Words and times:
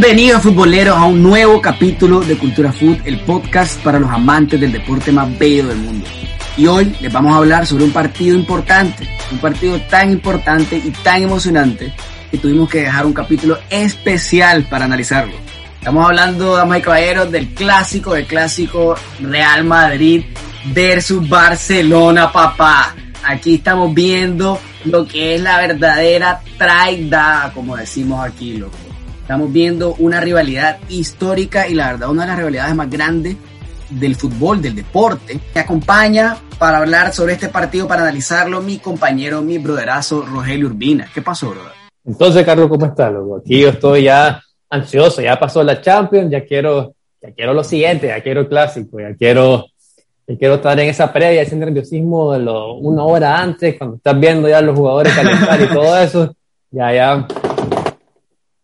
Bienvenidos 0.00 0.40
futboleros 0.40 0.96
a 0.96 1.04
un 1.04 1.22
nuevo 1.22 1.60
capítulo 1.60 2.20
de 2.20 2.38
Cultura 2.38 2.72
Food, 2.72 3.00
el 3.04 3.20
podcast 3.20 3.78
para 3.82 3.98
los 3.98 4.10
amantes 4.10 4.58
del 4.58 4.72
deporte 4.72 5.12
más 5.12 5.38
bello 5.38 5.66
del 5.66 5.76
mundo. 5.76 6.06
Y 6.56 6.66
hoy 6.66 6.96
les 7.02 7.12
vamos 7.12 7.34
a 7.34 7.36
hablar 7.36 7.66
sobre 7.66 7.84
un 7.84 7.92
partido 7.92 8.34
importante, 8.34 9.06
un 9.30 9.36
partido 9.40 9.78
tan 9.90 10.10
importante 10.10 10.78
y 10.78 10.90
tan 10.90 11.22
emocionante 11.22 11.92
que 12.30 12.38
tuvimos 12.38 12.70
que 12.70 12.80
dejar 12.80 13.04
un 13.04 13.12
capítulo 13.12 13.58
especial 13.68 14.64
para 14.70 14.86
analizarlo. 14.86 15.34
Estamos 15.78 16.06
hablando, 16.06 16.56
damas 16.56 16.78
y 16.78 16.82
caballeros, 16.82 17.30
del 17.30 17.48
clásico, 17.48 18.14
del 18.14 18.24
clásico 18.24 18.94
Real 19.20 19.64
Madrid 19.64 20.24
versus 20.72 21.28
Barcelona, 21.28 22.32
papá. 22.32 22.94
Aquí 23.22 23.56
estamos 23.56 23.92
viendo 23.92 24.58
lo 24.86 25.06
que 25.06 25.34
es 25.34 25.42
la 25.42 25.58
verdadera 25.58 26.40
traida, 26.56 27.52
como 27.54 27.76
decimos 27.76 28.24
aquí, 28.24 28.56
loco. 28.56 28.89
Estamos 29.30 29.52
viendo 29.52 29.94
una 30.00 30.20
rivalidad 30.20 30.78
histórica 30.88 31.68
y 31.68 31.74
la 31.74 31.92
verdad 31.92 32.10
una 32.10 32.22
de 32.22 32.26
las 32.26 32.36
rivalidades 32.38 32.74
más 32.74 32.90
grandes 32.90 33.36
del 33.88 34.16
fútbol, 34.16 34.60
del 34.60 34.74
deporte. 34.74 35.38
Me 35.54 35.60
acompaña 35.60 36.36
para 36.58 36.78
hablar 36.78 37.12
sobre 37.12 37.34
este 37.34 37.48
partido, 37.48 37.86
para 37.86 38.02
analizarlo, 38.02 38.60
mi 38.60 38.78
compañero, 38.78 39.40
mi 39.40 39.58
broderazo, 39.58 40.22
Rogelio 40.22 40.66
Urbina. 40.66 41.06
¿Qué 41.14 41.22
pasó, 41.22 41.50
brother? 41.50 41.70
Entonces, 42.04 42.44
Carlos, 42.44 42.68
¿cómo 42.68 42.86
estás? 42.86 43.12
Aquí 43.40 43.60
yo 43.60 43.68
estoy 43.68 44.02
ya 44.02 44.42
ansioso, 44.68 45.22
ya 45.22 45.38
pasó 45.38 45.62
la 45.62 45.80
Champions, 45.80 46.28
ya 46.28 46.44
quiero, 46.44 46.96
ya 47.22 47.32
quiero 47.32 47.54
lo 47.54 47.62
siguiente, 47.62 48.08
ya 48.08 48.20
quiero 48.20 48.40
el 48.40 48.48
clásico, 48.48 48.98
ya 48.98 49.14
quiero, 49.14 49.64
ya 50.26 50.36
quiero 50.36 50.56
estar 50.56 50.80
en 50.80 50.88
esa 50.88 51.12
previa, 51.12 51.42
ese 51.42 51.54
nerviosismo 51.54 52.32
de 52.32 52.40
lo, 52.40 52.74
una 52.78 53.04
hora 53.04 53.40
antes, 53.40 53.78
cuando 53.78 53.94
estás 53.94 54.18
viendo 54.18 54.48
ya 54.48 54.60
los 54.60 54.76
jugadores 54.76 55.14
calentar 55.14 55.60
y 55.60 55.68
todo 55.68 55.96
eso, 56.00 56.34
ya, 56.72 56.92
ya, 56.92 57.28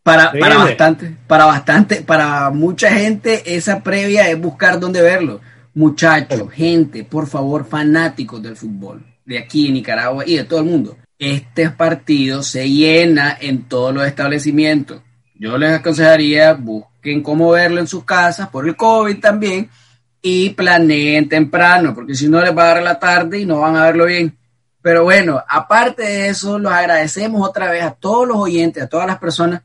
para, 0.07 0.31
para 0.31 0.59
bastante, 0.59 1.17
para 1.27 1.47
bastante, 1.47 1.97
para 2.01 2.51
mucha 2.51 2.93
gente 2.93 3.57
esa 3.57 3.83
previa 3.83 4.31
es 4.31 4.41
buscar 4.41 4.79
dónde 4.79 5.03
verlo. 5.03 5.41
Muchachos, 5.75 6.49
gente, 6.53 7.03
por 7.03 7.27
favor, 7.27 7.67
fanáticos 7.67 8.41
del 8.41 8.55
fútbol, 8.55 9.05
de 9.25 9.37
aquí 9.37 9.67
en 9.67 9.75
Nicaragua 9.75 10.23
y 10.25 10.37
de 10.37 10.45
todo 10.45 10.61
el 10.61 10.67
mundo. 10.67 10.97
Este 11.19 11.71
partido 11.71 12.45
se 12.45 12.71
llena 12.71 13.37
en 13.41 13.65
todos 13.65 13.93
los 13.93 14.07
establecimientos. 14.07 15.03
Yo 15.35 15.59
les 15.59 15.73
aconsejaría, 15.73 16.53
busquen 16.53 17.21
cómo 17.21 17.51
verlo 17.51 17.81
en 17.81 17.89
sus 17.89 18.05
casas, 18.05 18.49
por 18.49 18.69
el 18.69 18.77
COVID 18.77 19.19
también, 19.19 19.69
y 20.23 20.51
planeen 20.51 21.29
temprano, 21.29 21.97
porque 21.97 22.15
si 22.15 22.29
no 22.29 22.41
les 22.41 22.57
va 22.57 22.63
a 22.63 22.75
dar 22.75 22.83
la 22.85 23.01
tarde 23.01 23.41
y 23.41 23.45
no 23.45 23.59
van 23.59 23.75
a 23.75 23.87
verlo 23.87 24.05
bien. 24.05 24.39
Pero 24.81 25.03
bueno, 25.03 25.43
aparte 25.49 26.05
de 26.05 26.29
eso, 26.29 26.61
los 26.61 26.71
agradecemos 26.71 27.47
otra 27.47 27.73
vez 27.73 27.83
a 27.83 27.91
todos 27.91 28.29
los 28.29 28.37
oyentes, 28.37 28.85
a 28.85 28.87
todas 28.87 29.09
las 29.09 29.19
personas 29.19 29.63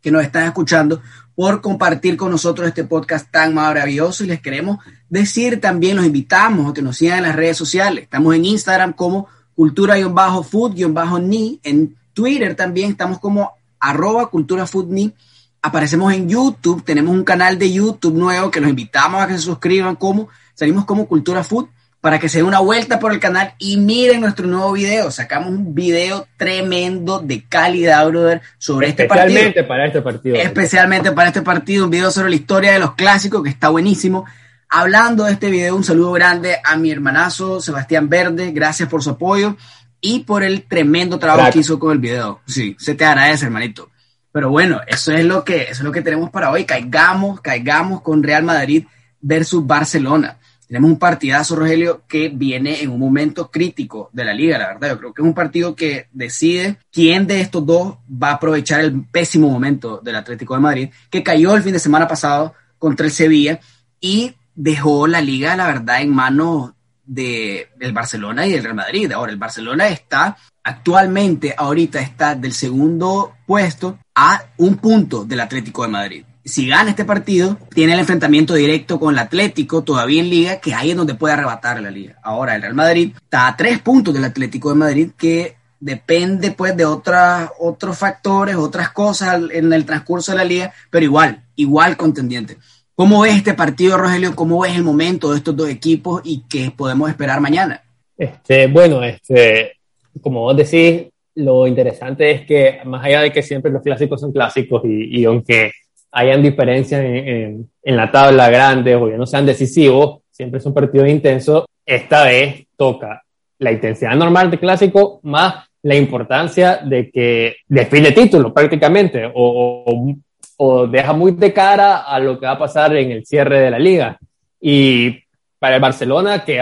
que 0.00 0.10
nos 0.10 0.22
están 0.22 0.46
escuchando 0.46 1.02
por 1.34 1.60
compartir 1.60 2.16
con 2.16 2.30
nosotros 2.30 2.68
este 2.68 2.84
podcast 2.84 3.30
tan 3.30 3.54
maravilloso. 3.54 4.24
Y 4.24 4.28
les 4.28 4.40
queremos 4.40 4.78
decir 5.08 5.60
también, 5.60 5.96
los 5.96 6.06
invitamos 6.06 6.70
a 6.70 6.74
que 6.74 6.82
nos 6.82 6.96
sigan 6.96 7.18
en 7.18 7.24
las 7.24 7.36
redes 7.36 7.56
sociales. 7.56 8.04
Estamos 8.04 8.34
en 8.34 8.44
Instagram 8.44 8.92
como 8.92 9.28
cultura-food-ni, 9.54 11.60
en 11.62 11.96
Twitter 12.12 12.54
también 12.54 12.90
estamos 12.90 13.18
como 13.18 13.52
arroba 13.78 14.28
culturafoodni, 14.28 15.14
aparecemos 15.62 16.12
en 16.12 16.28
YouTube, 16.28 16.84
tenemos 16.84 17.14
un 17.14 17.24
canal 17.24 17.58
de 17.58 17.72
YouTube 17.72 18.14
nuevo 18.14 18.50
que 18.50 18.60
los 18.60 18.70
invitamos 18.70 19.22
a 19.22 19.26
que 19.26 19.34
se 19.34 19.40
suscriban 19.40 19.96
como, 19.96 20.28
salimos 20.54 20.84
como 20.84 21.06
Cultura 21.06 21.42
Food 21.42 21.68
para 22.00 22.18
que 22.18 22.28
se 22.28 22.38
den 22.38 22.46
una 22.46 22.60
vuelta 22.60 22.98
por 22.98 23.12
el 23.12 23.20
canal 23.20 23.54
y 23.58 23.76
miren 23.76 24.20
nuestro 24.20 24.46
nuevo 24.46 24.72
video. 24.72 25.10
Sacamos 25.10 25.50
un 25.50 25.74
video 25.74 26.26
tremendo 26.36 27.18
de 27.20 27.44
calidad, 27.44 28.06
brother, 28.08 28.40
sobre 28.58 28.88
este 28.88 29.04
partido. 29.04 29.26
Especialmente 29.26 29.64
para 29.64 29.86
este 29.86 30.02
partido. 30.02 30.36
Especialmente 30.36 31.12
para 31.12 31.28
este 31.28 31.42
partido, 31.42 31.84
un 31.84 31.90
video 31.90 32.10
sobre 32.10 32.30
la 32.30 32.36
historia 32.36 32.72
de 32.72 32.78
los 32.78 32.94
clásicos 32.94 33.42
que 33.42 33.50
está 33.50 33.68
buenísimo. 33.68 34.24
Hablando 34.68 35.24
de 35.24 35.32
este 35.32 35.50
video, 35.50 35.76
un 35.76 35.84
saludo 35.84 36.12
grande 36.12 36.56
a 36.64 36.76
mi 36.76 36.90
hermanazo 36.90 37.60
Sebastián 37.60 38.08
Verde, 38.08 38.52
gracias 38.52 38.88
por 38.88 39.02
su 39.02 39.10
apoyo 39.10 39.56
y 40.00 40.20
por 40.20 40.42
el 40.42 40.62
tremendo 40.62 41.18
trabajo 41.18 41.52
que 41.52 41.58
hizo 41.58 41.78
con 41.78 41.92
el 41.92 41.98
video. 41.98 42.40
Sí, 42.46 42.76
se 42.78 42.94
te 42.94 43.04
agradece, 43.04 43.44
hermanito. 43.44 43.90
Pero 44.32 44.48
bueno, 44.48 44.80
eso 44.86 45.12
es 45.12 45.24
lo 45.24 45.44
que, 45.44 45.62
eso 45.62 45.72
es 45.72 45.80
lo 45.80 45.92
que 45.92 46.02
tenemos 46.02 46.30
para 46.30 46.50
hoy. 46.50 46.64
Caigamos, 46.64 47.40
caigamos 47.40 48.00
con 48.00 48.22
Real 48.22 48.44
Madrid 48.44 48.86
versus 49.20 49.66
Barcelona. 49.66 50.38
Tenemos 50.70 50.92
un 50.92 51.00
partidazo, 51.00 51.56
Rogelio, 51.56 52.04
que 52.06 52.28
viene 52.28 52.80
en 52.80 52.90
un 52.90 53.00
momento 53.00 53.50
crítico 53.50 54.08
de 54.12 54.24
la 54.24 54.32
liga, 54.32 54.56
la 54.56 54.68
verdad. 54.68 54.90
Yo 54.90 54.98
creo 54.98 55.12
que 55.12 55.20
es 55.20 55.26
un 55.26 55.34
partido 55.34 55.74
que 55.74 56.06
decide 56.12 56.76
quién 56.92 57.26
de 57.26 57.40
estos 57.40 57.66
dos 57.66 57.96
va 58.08 58.28
a 58.28 58.34
aprovechar 58.34 58.78
el 58.78 59.04
pésimo 59.06 59.50
momento 59.50 60.00
del 60.00 60.14
Atlético 60.14 60.54
de 60.54 60.60
Madrid, 60.60 60.90
que 61.10 61.24
cayó 61.24 61.56
el 61.56 61.64
fin 61.64 61.72
de 61.72 61.80
semana 61.80 62.06
pasado 62.06 62.54
contra 62.78 63.04
el 63.04 63.10
Sevilla 63.10 63.58
y 63.98 64.36
dejó 64.54 65.08
la 65.08 65.20
liga, 65.20 65.56
la 65.56 65.66
verdad, 65.66 66.02
en 66.02 66.14
manos 66.14 66.70
de, 67.04 67.70
del 67.76 67.92
Barcelona 67.92 68.46
y 68.46 68.52
del 68.52 68.62
Real 68.62 68.76
Madrid. 68.76 69.10
Ahora, 69.10 69.32
el 69.32 69.38
Barcelona 69.38 69.88
está 69.88 70.36
actualmente, 70.62 71.52
ahorita 71.58 71.98
está 71.98 72.36
del 72.36 72.52
segundo 72.52 73.34
puesto 73.44 73.98
a 74.14 74.40
un 74.58 74.76
punto 74.76 75.24
del 75.24 75.40
Atlético 75.40 75.82
de 75.82 75.88
Madrid 75.88 76.24
si 76.50 76.66
gana 76.66 76.90
este 76.90 77.04
partido, 77.04 77.56
tiene 77.74 77.94
el 77.94 78.00
enfrentamiento 78.00 78.54
directo 78.54 78.98
con 78.98 79.14
el 79.14 79.20
Atlético, 79.20 79.82
todavía 79.82 80.20
en 80.20 80.30
liga, 80.30 80.60
que 80.60 80.74
ahí 80.74 80.90
es 80.90 80.96
donde 80.96 81.14
puede 81.14 81.34
arrebatar 81.34 81.80
la 81.80 81.90
liga. 81.90 82.18
Ahora 82.22 82.56
el 82.56 82.62
Real 82.62 82.74
Madrid 82.74 83.12
está 83.14 83.46
a 83.46 83.56
tres 83.56 83.78
puntos 83.80 84.12
del 84.12 84.24
Atlético 84.24 84.70
de 84.70 84.74
Madrid, 84.74 85.10
que 85.16 85.56
depende 85.78 86.50
pues 86.50 86.76
de 86.76 86.84
otras, 86.84 87.50
otros 87.58 87.96
factores, 87.96 88.56
otras 88.56 88.90
cosas 88.90 89.40
en 89.52 89.72
el 89.72 89.86
transcurso 89.86 90.32
de 90.32 90.38
la 90.38 90.44
liga, 90.44 90.72
pero 90.90 91.04
igual, 91.04 91.44
igual 91.56 91.96
contendiente. 91.96 92.58
¿Cómo 92.94 93.22
ves 93.22 93.36
este 93.36 93.54
partido, 93.54 93.96
Rogelio? 93.96 94.34
¿Cómo 94.34 94.60
ves 94.60 94.74
el 94.74 94.82
momento 94.82 95.30
de 95.30 95.38
estos 95.38 95.56
dos 95.56 95.70
equipos 95.70 96.20
y 96.24 96.42
qué 96.48 96.70
podemos 96.70 97.08
esperar 97.08 97.40
mañana? 97.40 97.82
Este, 98.18 98.66
bueno, 98.66 99.02
este, 99.02 99.78
como 100.20 100.40
vos 100.40 100.56
decís, 100.56 101.06
lo 101.36 101.66
interesante 101.66 102.30
es 102.30 102.46
que 102.46 102.80
más 102.84 103.02
allá 103.04 103.22
de 103.22 103.32
que 103.32 103.42
siempre 103.42 103.70
los 103.70 103.82
clásicos 103.82 104.20
son 104.20 104.32
clásicos 104.32 104.82
y, 104.84 105.20
y 105.20 105.24
aunque 105.24 105.70
hayan 106.12 106.42
diferencias 106.42 107.02
en, 107.02 107.68
en, 107.82 107.96
la 107.96 108.10
tabla 108.10 108.50
grande 108.50 108.94
o 108.96 109.08
que 109.08 109.16
no 109.16 109.26
sean 109.26 109.46
decisivos, 109.46 110.20
siempre 110.30 110.58
es 110.58 110.66
un 110.66 110.74
partido 110.74 111.06
intenso. 111.06 111.66
Esta 111.84 112.24
vez 112.24 112.66
toca 112.76 113.22
la 113.58 113.72
intensidad 113.72 114.16
normal 114.16 114.50
de 114.50 114.58
clásico 114.58 115.20
más 115.22 115.66
la 115.82 115.94
importancia 115.96 116.78
de 116.84 117.10
que 117.10 117.56
define 117.66 118.12
título 118.12 118.52
prácticamente 118.52 119.24
o, 119.26 119.32
o, 119.34 120.14
o, 120.56 120.86
deja 120.86 121.12
muy 121.12 121.32
de 121.32 121.52
cara 121.52 121.98
a 122.02 122.18
lo 122.18 122.38
que 122.38 122.46
va 122.46 122.52
a 122.52 122.58
pasar 122.58 122.94
en 122.96 123.10
el 123.12 123.24
cierre 123.24 123.60
de 123.60 123.70
la 123.70 123.78
liga. 123.78 124.18
Y 124.60 125.18
para 125.58 125.76
el 125.76 125.80
Barcelona, 125.80 126.44
que 126.44 126.60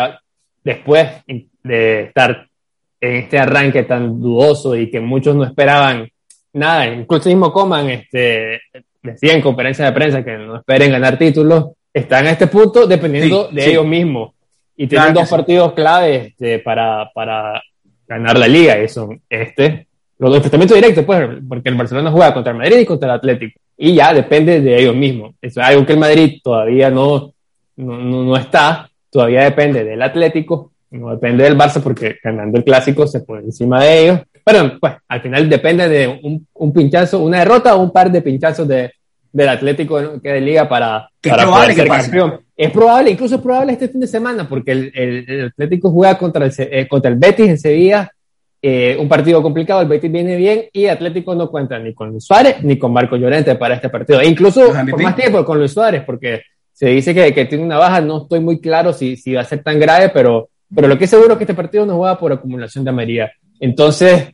después 0.63 1.09
de 1.63 2.03
estar 2.03 2.47
en 3.01 3.17
este 3.17 3.39
arranque 3.39 3.85
tan 3.85 4.21
dudoso 4.21 4.77
y 4.77 4.91
que 4.91 5.01
muchos 5.01 5.35
no 5.35 5.45
esperaban 5.45 6.09
nada, 6.53 6.87
incluso 6.87 7.29
mismo 7.29 7.53
Coman 7.53 7.91
este, 7.91 8.61
decía 9.03 9.35
en 9.35 9.41
conferencia 9.41 9.85
de 9.85 9.93
prensa 9.93 10.25
que 10.25 10.37
no 10.37 10.57
esperen 10.57 10.93
ganar 10.93 11.19
títulos, 11.19 11.73
están 11.93 12.27
a 12.27 12.31
este 12.31 12.47
punto 12.47 12.87
dependiendo 12.87 13.49
de 13.49 13.71
ellos 13.71 13.87
mismos. 13.87 14.33
Y 14.77 14.87
tienen 14.87 15.13
dos 15.13 15.29
partidos 15.29 15.73
claves 15.73 16.29
este, 16.29 16.61
para, 16.61 17.11
para 17.13 17.61
ganar 18.07 18.39
la 18.39 18.47
liga, 18.47 18.81
y 18.81 18.89
son 18.89 19.21
este, 19.29 19.89
los 20.19 20.35
enfrentamientos 20.35 20.77
directos, 20.77 21.05
pues, 21.05 21.29
porque 21.49 21.69
el 21.69 21.75
Barcelona 21.75 22.11
juega 22.11 22.33
contra 22.33 22.53
el 22.53 22.59
Madrid 22.59 22.79
y 22.79 22.87
contra 22.87 23.09
el 23.09 23.17
Atlético. 23.17 23.59
Y 23.77 23.95
ya 23.95 24.15
depende 24.15 24.61
de 24.61 24.79
ellos 24.79 24.95
mismos. 24.95 25.35
Eso 25.43 25.61
es 25.61 25.67
algo 25.67 25.85
que 25.85 25.93
el 25.93 25.99
Madrid 25.99 26.41
todavía 26.43 26.91
no, 26.91 27.33
no, 27.77 28.25
no 28.25 28.37
está, 28.37 28.89
todavía 29.11 29.45
depende 29.45 29.85
del 29.85 30.03
Atlético, 30.03 30.73
no 30.91 31.11
depende 31.11 31.45
del 31.45 31.57
Barça, 31.57 31.83
porque 31.83 32.17
ganando 32.23 32.59
el 32.59 32.65
clásico 32.65 33.07
se 33.07 33.21
pone 33.21 33.45
encima 33.45 33.83
de 33.85 34.01
ellos. 34.01 34.21
Pero, 34.51 34.79
pues, 34.81 34.95
al 35.07 35.21
final 35.21 35.47
depende 35.47 35.89
de 35.91 36.09
un, 36.09 36.47
un 36.55 36.73
pinchazo, 36.73 37.19
una 37.19 37.41
derrota 37.41 37.75
o 37.75 37.83
un 37.83 37.91
par 37.91 38.11
de 38.11 38.23
pinchazos 38.23 38.67
de, 38.67 38.91
del 39.31 39.49
Atlético 39.51 40.19
que 40.23 40.33
de 40.33 40.41
Liga 40.41 40.67
para, 40.67 41.07
para 41.23 41.45
poder 41.45 41.75
ser 41.75 41.87
campeón. 41.87 42.41
Es 42.57 42.71
probable, 42.71 43.11
incluso 43.11 43.35
es 43.35 43.43
probable 43.43 43.75
este 43.75 43.89
fin 43.89 44.01
de 44.01 44.07
semana, 44.07 44.49
porque 44.49 44.73
el, 44.73 44.93
el, 44.95 45.47
Atlético 45.49 45.91
juega 45.91 46.17
contra 46.17 46.47
el, 46.47 46.53
eh, 46.57 46.89
contra 46.89 47.11
el 47.11 47.19
Betis 47.19 47.47
en 47.47 47.59
Sevilla, 47.59 48.11
eh, 48.63 48.97
un 48.99 49.07
partido 49.07 49.43
complicado, 49.43 49.83
el 49.83 49.89
Betis 49.89 50.11
viene 50.11 50.37
bien 50.37 50.65
y 50.73 50.87
Atlético 50.87 51.35
no 51.35 51.51
cuenta 51.51 51.79
ni 51.79 51.93
con 51.93 52.09
Luis 52.09 52.25
Suárez 52.25 52.57
ni 52.63 52.79
con 52.79 52.91
Marco 52.91 53.17
Llorente 53.17 53.55
para 53.57 53.75
este 53.75 53.91
partido. 53.91 54.23
E 54.23 54.29
incluso 54.29 54.73
por 54.91 55.03
más 55.03 55.15
tiempo 55.15 55.45
con 55.45 55.59
Luis 55.59 55.73
Suárez, 55.73 56.05
porque 56.07 56.41
se 56.73 56.87
dice 56.87 57.13
que, 57.13 57.35
que, 57.35 57.45
tiene 57.45 57.65
una 57.65 57.77
baja, 57.77 58.01
no 58.01 58.23
estoy 58.23 58.41
muy 58.41 58.63
claro 58.63 58.95
si, 58.95 59.15
si 59.19 59.35
va 59.35 59.43
a 59.43 59.45
ser 59.45 59.63
tan 59.63 59.79
grave, 59.79 60.09
pero, 60.09 60.49
pero 60.75 60.89
lo 60.89 60.97
que 60.97 61.05
es 61.05 61.11
seguro 61.11 61.33
es 61.33 61.37
que 61.37 61.45
este 61.45 61.55
partido 61.55 61.85
no 61.85 61.99
juega 61.99 62.19
por 62.19 62.33
acumulación 62.33 62.83
de 62.83 62.93
María. 62.93 63.31
Entonces, 63.61 64.29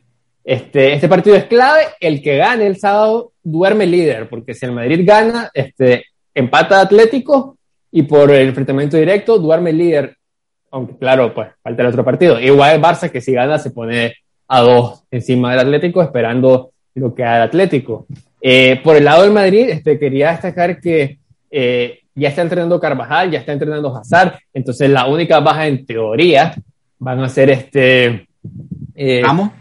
este, 0.45 0.93
este 0.93 1.09
partido 1.09 1.35
es 1.35 1.45
clave. 1.45 1.81
El 1.99 2.21
que 2.21 2.37
gane 2.37 2.67
el 2.67 2.77
sábado 2.77 3.33
duerme 3.43 3.87
líder, 3.87 4.29
porque 4.29 4.53
si 4.53 4.65
el 4.65 4.71
Madrid 4.71 5.01
gana, 5.03 5.49
este, 5.53 6.05
empata 6.33 6.79
Atlético 6.79 7.57
y 7.91 8.03
por 8.03 8.31
el 8.31 8.49
enfrentamiento 8.49 8.95
directo 8.95 9.39
duerme 9.39 9.73
líder. 9.73 10.15
Aunque, 10.71 10.97
claro, 10.97 11.33
pues 11.33 11.49
falta 11.63 11.81
el 11.81 11.87
otro 11.89 12.05
partido. 12.05 12.39
Igual 12.39 12.75
el 12.75 12.81
Barça, 12.81 13.09
que 13.09 13.21
si 13.21 13.33
gana, 13.33 13.57
se 13.57 13.71
pone 13.71 14.13
a 14.47 14.61
dos 14.61 15.03
encima 15.09 15.51
del 15.51 15.61
Atlético, 15.61 16.03
esperando 16.03 16.71
lo 16.93 17.15
que 17.15 17.23
haga 17.23 17.37
el 17.37 17.43
Atlético. 17.43 18.05
Eh, 18.39 18.79
por 18.83 18.95
el 18.95 19.05
lado 19.05 19.23
del 19.23 19.31
Madrid, 19.31 19.69
este, 19.69 19.97
quería 19.97 20.31
destacar 20.31 20.79
que 20.79 21.17
eh, 21.49 22.01
ya 22.13 22.29
está 22.29 22.43
entrenando 22.43 22.79
Carvajal, 22.79 23.31
ya 23.31 23.39
está 23.39 23.53
entrenando 23.53 23.95
Hazard, 23.95 24.37
entonces 24.53 24.89
la 24.89 25.07
única 25.07 25.39
baja 25.39 25.67
en 25.67 25.85
teoría 25.85 26.53
van 26.99 27.21
a 27.21 27.29
ser 27.29 27.49
este 27.49 28.27
eh, 28.93 29.21
Ramos. 29.23 29.51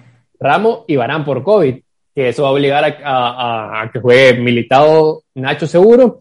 Ramos 0.44 0.81
y 0.87 0.96
Barán 0.96 1.25
por 1.25 1.43
COVID, 1.43 1.76
que 2.14 2.29
eso 2.29 2.43
va 2.43 2.50
a 2.50 2.52
obligar 2.52 2.99
a, 3.02 3.91
que 3.93 3.99
juegue 3.99 4.38
militado 4.41 5.23
Nacho 5.35 5.67
seguro. 5.67 6.20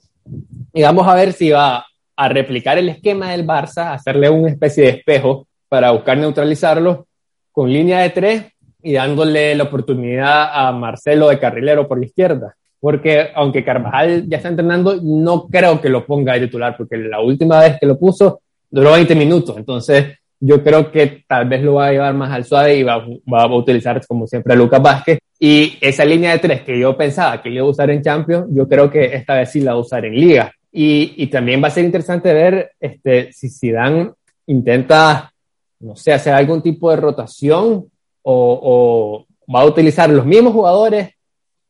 Y 0.74 0.82
vamos 0.82 1.08
a 1.08 1.14
ver 1.14 1.34
si 1.34 1.52
va 1.52 1.86
a 2.16 2.30
replicar 2.30 2.78
el 2.78 2.90
esquema 2.90 3.32
del 3.32 3.46
Barça, 3.46 3.94
hacerle 3.94 4.30
una 4.30 4.50
especie 4.50 4.84
de 4.84 4.90
espejo 4.92 5.48
para 5.68 5.92
buscar 5.92 6.18
neutralizarlo 6.18 7.08
con 7.52 7.72
línea 7.72 8.00
de 8.00 8.10
tres 8.12 8.46
y 8.82 8.94
dándole 8.94 9.56
la 9.56 9.66
oportunidad 9.66 10.50
a 10.54 10.72
Marcelo 10.72 11.28
de 11.28 11.40
carrilero 11.40 11.88
por 11.88 12.00
la 12.00 12.06
izquierda. 12.06 12.56
Porque 12.80 13.30
aunque 13.36 13.64
Carvajal 13.64 14.28
ya 14.28 14.38
está 14.38 14.50
entrenando, 14.50 15.00
no 15.02 15.48
creo 15.48 15.82
que 15.82 15.90
lo 15.90 16.06
ponga 16.06 16.34
de 16.34 16.48
titular, 16.48 16.76
porque 16.78 16.98
la 16.98 17.20
última 17.20 17.60
vez 17.60 17.78
que 17.80 17.86
lo 17.86 18.00
puso 18.00 18.42
duró 18.70 18.94
20 18.94 19.16
minutos. 19.16 19.58
Entonces, 19.58 20.18
yo 20.46 20.62
creo 20.62 20.92
que 20.92 21.24
tal 21.26 21.48
vez 21.48 21.62
lo 21.62 21.76
va 21.76 21.88
a 21.88 21.92
llevar 21.92 22.14
más 22.16 22.30
al 22.32 22.44
suave 22.44 22.76
y 22.76 22.84
va, 22.84 22.96
a 22.96 23.56
utilizar, 23.56 24.06
como 24.06 24.28
siempre, 24.28 24.54
a 24.54 24.58
Lucas 24.58 24.82
Vázquez. 24.82 25.20
Y 25.40 25.78
esa 25.80 26.04
línea 26.04 26.34
de 26.34 26.40
tres 26.40 26.62
que 26.64 26.78
yo 26.78 26.98
pensaba 26.98 27.42
que 27.42 27.50
iba 27.50 27.66
a 27.66 27.70
usar 27.70 27.90
en 27.90 28.02
Champions, 28.02 28.48
yo 28.50 28.68
creo 28.68 28.92
que 28.92 29.06
esta 29.16 29.36
vez 29.36 29.52
sí 29.52 29.62
la 29.62 29.72
va 29.72 29.78
a 29.78 29.82
usar 29.82 30.04
en 30.04 30.16
Liga. 30.16 30.52
Y, 30.70 31.14
y 31.16 31.28
también 31.28 31.64
va 31.64 31.70
a 31.70 31.72
ser 31.72 31.86
interesante 31.86 32.34
ver 32.34 32.72
este, 32.78 33.32
si 33.32 33.50
Zidane 33.50 34.12
intenta, 34.48 35.32
no 35.80 35.96
sé, 35.96 36.12
hacer 36.12 36.34
algún 36.34 36.62
tipo 36.62 36.90
de 36.90 36.98
rotación 36.98 37.86
o, 38.24 39.26
va 39.54 39.62
a 39.62 39.66
utilizar 39.66 40.10
los 40.10 40.26
mismos 40.26 40.52
jugadores 40.52 41.12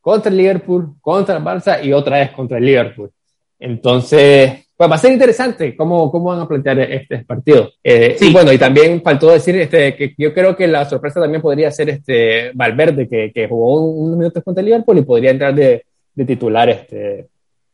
contra 0.00 0.32
el 0.32 0.36
Liverpool, 0.36 0.94
contra 1.00 1.36
el 1.36 1.44
Barça 1.44 1.84
y 1.84 1.92
otra 1.92 2.18
vez 2.18 2.32
contra 2.32 2.58
el 2.58 2.64
Liverpool. 2.64 3.12
Entonces, 3.60 4.63
pues 4.76 4.90
va 4.90 4.96
a 4.96 4.98
ser 4.98 5.12
interesante 5.12 5.76
cómo, 5.76 6.10
cómo 6.10 6.26
van 6.26 6.40
a 6.40 6.48
plantear 6.48 6.80
este 6.80 7.18
partido. 7.24 7.70
Eh, 7.82 8.16
Y 8.20 8.32
bueno, 8.32 8.52
y 8.52 8.58
también 8.58 9.00
faltó 9.02 9.30
decir 9.30 9.56
este, 9.56 9.94
que 9.94 10.14
yo 10.18 10.34
creo 10.34 10.56
que 10.56 10.66
la 10.66 10.84
sorpresa 10.84 11.20
también 11.20 11.40
podría 11.40 11.70
ser 11.70 11.90
este 11.90 12.50
Valverde, 12.54 13.08
que, 13.08 13.30
que 13.32 13.48
jugó 13.48 13.84
unos 13.84 14.18
minutos 14.18 14.42
contra 14.42 14.60
el 14.60 14.66
Liverpool 14.66 14.98
y 14.98 15.02
podría 15.02 15.30
entrar 15.30 15.54
de, 15.54 15.84
de 16.14 16.24
titular 16.24 16.68
este, 16.70 17.28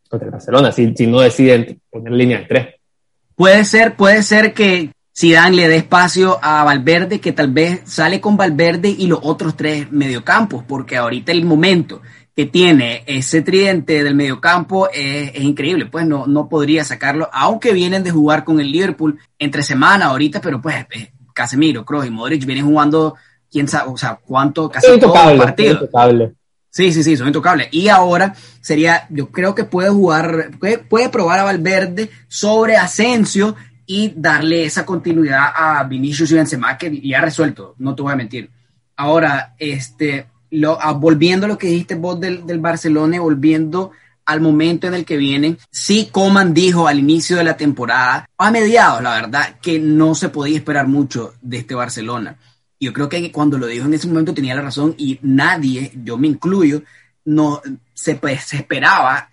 contra 0.08 0.26
el 0.26 0.32
Barcelona, 0.32 0.72
si, 0.72 0.94
si 0.94 1.06
no 1.06 1.20
deciden 1.20 1.80
poner 1.88 2.12
línea 2.12 2.38
de 2.38 2.44
tres. 2.44 2.68
Puede 3.34 3.64
ser, 3.64 3.96
puede 3.96 4.22
ser 4.22 4.52
que, 4.52 4.90
Zidane 5.16 5.56
le 5.56 5.68
dé 5.68 5.76
espacio 5.76 6.38
a 6.40 6.64
Valverde, 6.64 7.20
que 7.20 7.32
tal 7.32 7.52
vez 7.52 7.80
sale 7.84 8.20
con 8.20 8.36
Valverde 8.36 8.88
y 8.88 9.06
los 9.06 9.18
otros 9.22 9.56
tres 9.56 9.90
mediocampos, 9.90 10.64
porque 10.66 10.96
ahorita 10.96 11.32
el 11.32 11.44
momento 11.44 12.00
que 12.34 12.46
tiene 12.46 13.02
ese 13.06 13.42
tridente 13.42 14.02
del 14.04 14.14
mediocampo 14.14 14.88
es, 14.88 15.32
es 15.34 15.42
increíble, 15.42 15.86
pues 15.86 16.06
no, 16.06 16.26
no 16.26 16.48
podría 16.48 16.84
sacarlo, 16.84 17.28
aunque 17.32 17.72
vienen 17.72 18.02
de 18.02 18.10
jugar 18.10 18.44
con 18.44 18.60
el 18.60 18.70
Liverpool 18.70 19.18
entre 19.38 19.62
semana 19.62 20.06
ahorita, 20.06 20.40
pero 20.40 20.60
pues 20.60 20.86
eh, 20.92 21.12
Casemiro, 21.34 21.84
Kroos 21.84 22.06
y 22.06 22.10
Modric 22.10 22.44
vienen 22.44 22.66
jugando, 22.66 23.16
quién 23.50 23.68
sabe, 23.68 23.90
o 23.90 23.96
sea, 23.96 24.18
cuánto, 24.24 24.70
casi 24.70 24.98
todo 24.98 25.30
el 25.30 25.38
partido. 25.38 25.88
Sí, 26.72 26.92
sí, 26.92 27.02
sí, 27.02 27.16
son 27.16 27.26
intocables. 27.26 27.68
Y 27.72 27.88
ahora 27.88 28.34
sería, 28.60 29.06
yo 29.10 29.30
creo 29.30 29.54
que 29.56 29.64
puede 29.64 29.90
jugar, 29.90 30.50
puede, 30.60 30.78
puede 30.78 31.08
probar 31.08 31.40
a 31.40 31.44
Valverde 31.44 32.10
sobre 32.28 32.76
Asensio 32.76 33.56
y 33.86 34.12
darle 34.16 34.64
esa 34.64 34.86
continuidad 34.86 35.48
a 35.52 35.82
Vinicius 35.82 36.30
y 36.30 36.36
Benzema 36.36 36.78
que 36.78 37.00
ya 37.00 37.20
resuelto, 37.20 37.74
no 37.78 37.96
te 37.96 38.02
voy 38.02 38.12
a 38.12 38.16
mentir. 38.16 38.48
Ahora, 38.94 39.54
este, 39.58 40.26
lo, 40.50 40.78
volviendo 40.96 41.46
a 41.46 41.48
lo 41.48 41.58
que 41.58 41.68
dijiste 41.68 41.94
vos 41.94 42.20
del, 42.20 42.46
del 42.46 42.58
Barcelona, 42.58 43.20
volviendo 43.20 43.92
al 44.26 44.40
momento 44.40 44.86
en 44.86 44.94
el 44.94 45.04
que 45.04 45.16
vienen, 45.16 45.58
sí 45.70 46.08
Coman 46.12 46.54
dijo 46.54 46.86
al 46.86 46.98
inicio 47.00 47.36
de 47.36 47.44
la 47.44 47.56
temporada, 47.56 48.28
a 48.38 48.50
mediados, 48.50 49.02
la 49.02 49.14
verdad, 49.14 49.58
que 49.60 49.78
no 49.78 50.14
se 50.14 50.28
podía 50.28 50.56
esperar 50.56 50.86
mucho 50.86 51.34
de 51.42 51.58
este 51.58 51.74
Barcelona. 51.74 52.36
Yo 52.78 52.92
creo 52.92 53.08
que 53.08 53.32
cuando 53.32 53.58
lo 53.58 53.66
dijo 53.66 53.86
en 53.86 53.94
ese 53.94 54.06
momento 54.06 54.32
tenía 54.32 54.54
la 54.54 54.62
razón 54.62 54.94
y 54.96 55.18
nadie, 55.22 55.92
yo 56.04 56.16
me 56.16 56.28
incluyo, 56.28 56.82
no 57.24 57.60
se, 57.92 58.14
pues, 58.14 58.44
se 58.44 58.58
esperaba 58.58 59.28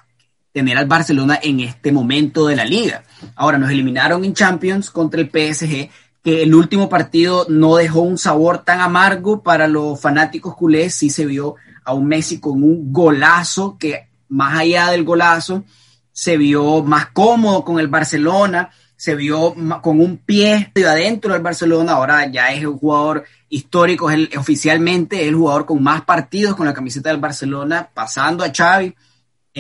tener 0.52 0.78
al 0.78 0.88
Barcelona 0.88 1.40
en 1.42 1.60
este 1.60 1.92
momento 1.92 2.48
de 2.48 2.56
la 2.56 2.66
liga. 2.66 3.04
Ahora 3.36 3.60
nos 3.60 3.69
eliminaron 3.69 4.25
en 4.25 4.34
Champions 4.34 4.90
contra 4.90 5.22
el 5.22 5.30
PSG, 5.30 5.90
que 6.27 6.44
el 6.44 6.53
último 6.53 6.89
partido 6.89 7.45
no 7.47 7.77
dejó 7.77 8.01
un 8.01 8.18
sabor 8.18 8.65
tan 8.65 8.81
amargo 8.81 9.44
para 9.44 9.65
los 9.65 9.97
fanáticos 9.97 10.57
culés, 10.57 10.94
sí 10.94 11.09
se 11.09 11.25
vio 11.25 11.56
a 11.85 11.94
un 11.94 12.06
Messi 12.06 12.41
con 12.41 12.62
un 12.63 12.91
golazo 12.91 13.77
que 13.79 14.09
más 14.27 14.59
allá 14.59 14.91
del 14.91 15.06
golazo 15.06 15.63
se 16.12 16.35
vio 16.35 16.83
más 16.83 17.12
cómodo 17.12 17.63
con 17.63 17.79
el 17.79 17.88
Barcelona, 17.88 18.71
se 18.97 19.15
vio 19.15 19.56
con 19.81 20.01
un 20.01 20.18
pie 20.18 20.74
adentro 20.85 21.31
del 21.31 21.41
Barcelona, 21.41 21.94
ahora 21.94 22.30
ya 22.30 22.51
es 22.51 22.65
un 22.65 22.77
jugador 22.77 23.23
histórico, 23.47 24.12
es 24.12 24.35
oficialmente 24.35 25.30
el 25.30 25.35
jugador 25.35 25.65
con 25.65 25.81
más 25.81 26.01
partidos 26.01 26.57
con 26.57 26.65
la 26.65 26.73
camiseta 26.73 27.09
del 27.09 27.21
Barcelona, 27.21 27.89
pasando 27.94 28.44
a 28.44 28.51
Xavi 28.53 28.94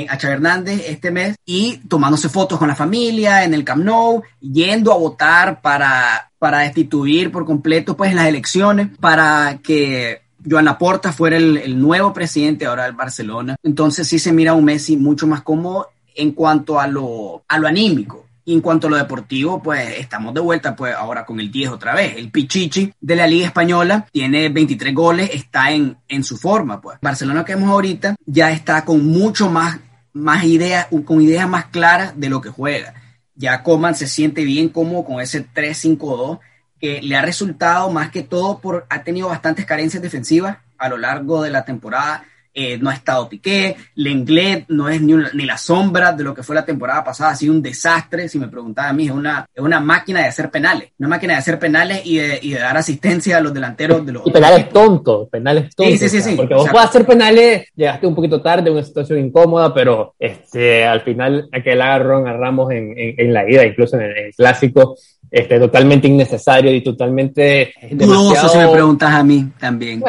a 0.09 0.17
Xavi 0.19 0.33
Hernández 0.33 0.83
este 0.87 1.11
mes 1.11 1.35
y 1.45 1.77
tomándose 1.87 2.29
fotos 2.29 2.59
con 2.59 2.67
la 2.67 2.75
familia 2.75 3.43
en 3.43 3.53
el 3.53 3.63
Camp 3.63 3.83
Nou, 3.83 4.21
yendo 4.39 4.93
a 4.93 4.97
votar 4.97 5.61
para, 5.61 6.31
para 6.37 6.59
destituir 6.59 7.31
por 7.31 7.45
completo 7.45 7.97
pues 7.97 8.13
las 8.13 8.27
elecciones, 8.27 8.89
para 8.99 9.59
que 9.63 10.21
Joan 10.49 10.65
Laporta 10.65 11.11
fuera 11.11 11.37
el, 11.37 11.79
nuevo 11.79 12.13
presidente 12.13 12.65
ahora 12.65 12.83
del 12.83 12.93
Barcelona. 12.93 13.55
Entonces 13.63 14.07
sí 14.07 14.19
se 14.19 14.31
mira 14.31 14.53
un 14.53 14.65
Messi 14.65 14.97
mucho 14.97 15.27
más 15.27 15.41
cómodo 15.41 15.89
en 16.15 16.31
cuanto 16.31 16.79
a 16.79 16.87
lo, 16.87 17.43
a 17.47 17.57
lo 17.57 17.67
anímico. 17.67 18.25
Y 18.45 18.53
en 18.53 18.61
cuanto 18.61 18.87
a 18.87 18.89
lo 18.89 18.95
deportivo, 18.95 19.61
pues 19.61 19.97
estamos 19.97 20.33
de 20.33 20.39
vuelta 20.39 20.73
pues 20.73 20.95
ahora 20.95 21.25
con 21.25 21.37
el 21.41 21.51
10 21.51 21.69
otra 21.71 21.93
vez. 21.93 22.15
El 22.15 22.31
Pichichi 22.31 22.93
de 23.01 23.15
la 23.17 23.27
Liga 23.27 23.47
Española 23.47 24.07
tiene 24.09 24.47
23 24.47 24.95
goles, 24.95 25.29
está 25.33 25.71
en, 25.71 25.97
en 26.07 26.23
su 26.23 26.37
forma 26.37 26.79
pues. 26.79 26.97
Barcelona 27.01 27.43
que 27.43 27.55
vemos 27.55 27.69
ahorita 27.69 28.15
ya 28.25 28.51
está 28.51 28.85
con 28.85 29.05
mucho 29.05 29.49
más 29.49 29.77
más 30.17 30.43
ideas, 30.43 30.87
con 31.05 31.21
ideas 31.21 31.47
más 31.47 31.65
claras 31.65 32.19
de 32.19 32.29
lo 32.29 32.41
que 32.41 32.49
juega. 32.49 32.93
Ya 33.35 33.63
Coman 33.63 33.95
se 33.95 34.07
siente 34.07 34.43
bien 34.43 34.69
cómodo 34.69 35.05
con 35.05 35.21
ese 35.21 35.47
3-5-2 35.47 36.39
que 36.79 37.01
le 37.01 37.15
ha 37.15 37.21
resultado 37.21 37.89
más 37.91 38.11
que 38.11 38.23
todo 38.23 38.59
por 38.59 38.85
ha 38.89 39.03
tenido 39.03 39.29
bastantes 39.29 39.65
carencias 39.65 40.01
defensivas 40.01 40.57
a 40.77 40.89
lo 40.89 40.97
largo 40.97 41.41
de 41.41 41.49
la 41.49 41.65
temporada 41.65 42.23
eh, 42.59 42.79
no 42.79 42.89
ha 42.89 42.95
estado 42.95 43.29
Piqué, 43.29 43.75
Lenglet 43.93 44.65
no 44.69 44.89
es 44.89 44.99
ni, 44.99 45.13
ni, 45.13 45.45
la 45.45 45.59
sombra 45.59 46.11
de 46.11 46.23
lo 46.23 46.33
que 46.33 46.41
fue 46.41 46.55
la 46.55 46.65
temporada 46.65 47.03
pasada, 47.03 47.29
ha 47.29 47.35
sido 47.35 47.53
un 47.53 47.61
desastre, 47.61 48.27
si 48.27 48.39
me 48.39 48.47
preguntaba 48.47 48.89
a 48.89 48.93
mí, 48.93 49.05
es 49.05 49.11
una, 49.11 49.47
es 49.53 49.61
una 49.61 49.79
máquina 49.79 50.21
de 50.21 50.29
hacer 50.29 50.49
penales, 50.49 50.89
una 50.97 51.07
máquina 51.07 51.33
de 51.33 51.39
hacer 51.39 51.59
penales 51.59 52.01
y 52.03 52.17
de, 52.17 52.39
y 52.41 52.53
de 52.53 52.59
dar 52.59 52.75
asistencia 52.75 53.37
a 53.37 53.41
los 53.41 53.53
delanteros 53.53 54.03
de 54.03 54.13
los 54.13 54.25
Y 54.25 54.31
penales 54.31 54.69
tontos, 54.69 55.29
penales 55.29 55.75
tontos. 55.75 55.99
Sí, 55.99 56.09
sí, 56.09 56.19
sí, 56.19 56.35
Porque 56.35 56.55
vos 56.55 56.67
puedes 56.71 56.89
hacer 56.89 57.05
penales, 57.05 57.67
llegaste 57.75 58.07
un 58.07 58.15
poquito 58.15 58.41
tarde, 58.41 58.71
una 58.71 58.83
situación 58.83 59.19
incómoda, 59.19 59.71
pero 59.71 60.15
este, 60.17 60.83
al 60.83 61.01
final 61.01 61.47
aquel 61.51 61.79
agarrón 61.79 62.27
a 62.27 62.33
Ramos 62.33 62.71
en, 62.71 62.91
en, 62.97 63.33
la 63.33 63.47
ida, 63.47 63.67
incluso 63.67 63.97
en 63.97 64.03
el 64.03 64.33
clásico, 64.35 64.97
este, 65.29 65.59
totalmente 65.59 66.07
innecesario 66.07 66.73
y 66.73 66.81
totalmente... 66.81 67.73
Dudoso 67.91 68.49
si 68.49 68.57
me 68.57 68.67
preguntas 68.67 69.13
a 69.13 69.23
mí 69.23 69.45
también. 69.59 70.03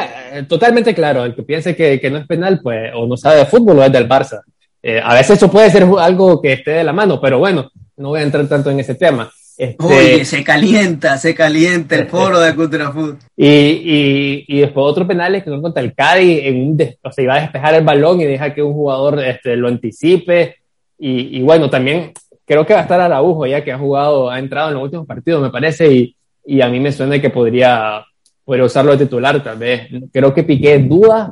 totalmente 0.47 0.93
claro, 0.93 1.25
el 1.25 1.35
que 1.35 1.43
piense 1.43 1.75
que, 1.75 1.99
que, 1.99 2.09
no 2.09 2.17
es 2.19 2.27
penal, 2.27 2.59
pues 2.61 2.91
o 2.95 3.05
no 3.05 3.17
sabe 3.17 3.37
de 3.37 3.45
fútbol 3.45 3.79
o 3.79 3.83
es 3.83 3.91
del 3.91 4.07
Barça. 4.07 4.41
Eh, 4.81 5.01
a 5.03 5.13
veces 5.13 5.37
eso 5.37 5.51
puede 5.51 5.69
ser 5.69 5.85
algo 5.99 6.41
que 6.41 6.53
esté 6.53 6.71
de 6.71 6.83
la 6.83 6.93
mano, 6.93 7.19
pero 7.19 7.39
bueno, 7.39 7.69
no 7.97 8.09
voy 8.09 8.21
a 8.21 8.23
entrar 8.23 8.47
tanto 8.47 8.69
en 8.71 8.79
ese 8.79 8.95
tema. 8.95 9.29
Este, 9.57 9.85
Oye, 9.85 10.23
se 10.23 10.41
calienta, 10.41 11.17
se 11.17 11.35
calienta 11.35 11.97
el 11.97 12.07
foro 12.09 12.39
de 12.39 12.55
Cultura 12.55 12.93
Food. 12.93 13.17
Y, 13.35 13.45
y, 13.45 14.45
y, 14.47 14.59
después 14.61 14.85
otro 14.85 15.05
penal 15.05 15.35
es 15.35 15.43
que 15.43 15.49
no 15.49 15.61
contra 15.61 15.83
el 15.83 15.93
Cádiz, 15.93 16.39
en 16.43 16.61
un 16.61 16.81
o 17.03 17.11
sea, 17.11 17.23
iba 17.25 17.35
a 17.35 17.41
despejar 17.41 17.75
el 17.75 17.83
balón 17.83 18.21
y 18.21 18.25
deja 18.25 18.53
que 18.53 18.63
un 18.63 18.73
jugador 18.73 19.21
este, 19.21 19.57
lo 19.57 19.67
anticipe. 19.67 20.55
Y, 20.97 21.39
y 21.39 21.41
bueno, 21.41 21.69
también 21.69 22.13
creo 22.49 22.65
que 22.65 22.73
va 22.73 22.79
a 22.79 22.81
estar 22.81 22.99
Araujo 22.99 23.45
ya 23.45 23.63
que 23.63 23.71
ha 23.71 23.77
jugado, 23.77 24.27
ha 24.27 24.39
entrado 24.39 24.69
en 24.69 24.73
los 24.73 24.83
últimos 24.83 25.05
partidos, 25.05 25.39
me 25.39 25.51
parece, 25.51 25.93
y, 25.93 26.15
y 26.47 26.61
a 26.61 26.67
mí 26.67 26.79
me 26.79 26.91
suena 26.91 27.21
que 27.21 27.29
podría, 27.29 28.03
podría 28.43 28.65
usarlo 28.65 28.97
de 28.97 29.05
titular 29.05 29.43
tal 29.43 29.59
vez. 29.59 29.87
Creo 30.11 30.33
que 30.33 30.41
Piqué 30.41 30.79
duda 30.79 31.31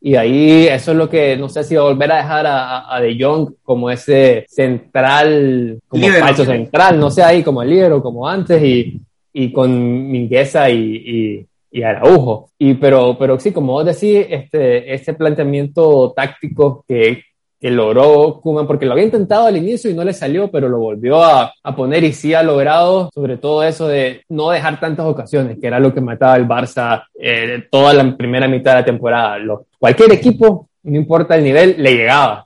y 0.00 0.16
ahí 0.16 0.66
eso 0.66 0.92
es 0.92 0.96
lo 0.96 1.10
que 1.10 1.36
no 1.36 1.50
sé 1.50 1.64
si 1.64 1.76
volver 1.76 2.10
a 2.12 2.16
dejar 2.16 2.46
a, 2.46 2.94
a 2.94 2.98
De 2.98 3.14
Jong 3.20 3.56
como 3.62 3.90
ese 3.90 4.46
central, 4.48 5.80
como 5.86 6.06
falso 6.08 6.46
central, 6.46 6.98
no 6.98 7.10
sé 7.10 7.22
ahí 7.22 7.42
como 7.42 7.60
el 7.60 7.68
líder 7.68 7.92
o 7.92 8.02
como 8.02 8.26
antes 8.26 8.62
y, 8.62 9.02
y 9.34 9.52
con 9.52 10.10
Mingueza 10.10 10.70
y, 10.70 10.78
y, 10.80 11.46
y, 11.72 11.82
Araujo. 11.82 12.48
Y 12.58 12.72
pero, 12.72 13.18
pero 13.18 13.38
sí, 13.38 13.52
como 13.52 13.74
vos 13.74 13.84
decís, 13.84 14.24
este, 14.30 14.94
ese 14.94 15.12
planteamiento 15.12 16.14
táctico 16.16 16.82
que, 16.88 17.22
que 17.64 17.70
logró 17.70 18.40
Kuman, 18.42 18.66
porque 18.66 18.84
lo 18.84 18.92
había 18.92 19.06
intentado 19.06 19.46
al 19.46 19.56
inicio 19.56 19.90
y 19.90 19.94
no 19.94 20.04
le 20.04 20.12
salió, 20.12 20.50
pero 20.50 20.68
lo 20.68 20.78
volvió 20.78 21.24
a, 21.24 21.50
a, 21.62 21.74
poner 21.74 22.04
y 22.04 22.12
sí 22.12 22.34
ha 22.34 22.42
logrado, 22.42 23.08
sobre 23.14 23.38
todo 23.38 23.62
eso 23.62 23.88
de 23.88 24.20
no 24.28 24.50
dejar 24.50 24.78
tantas 24.78 25.06
ocasiones, 25.06 25.56
que 25.58 25.68
era 25.68 25.80
lo 25.80 25.94
que 25.94 26.02
mataba 26.02 26.36
el 26.36 26.46
Barça 26.46 27.04
eh, 27.18 27.64
toda 27.70 27.94
la 27.94 28.14
primera 28.18 28.46
mitad 28.48 28.72
de 28.72 28.80
la 28.80 28.84
temporada. 28.84 29.38
cualquier 29.78 30.12
equipo 30.12 30.68
no 30.82 30.98
importa 30.98 31.36
el 31.36 31.44
nivel, 31.44 31.76
le 31.78 31.94
llegaba. 31.94 32.43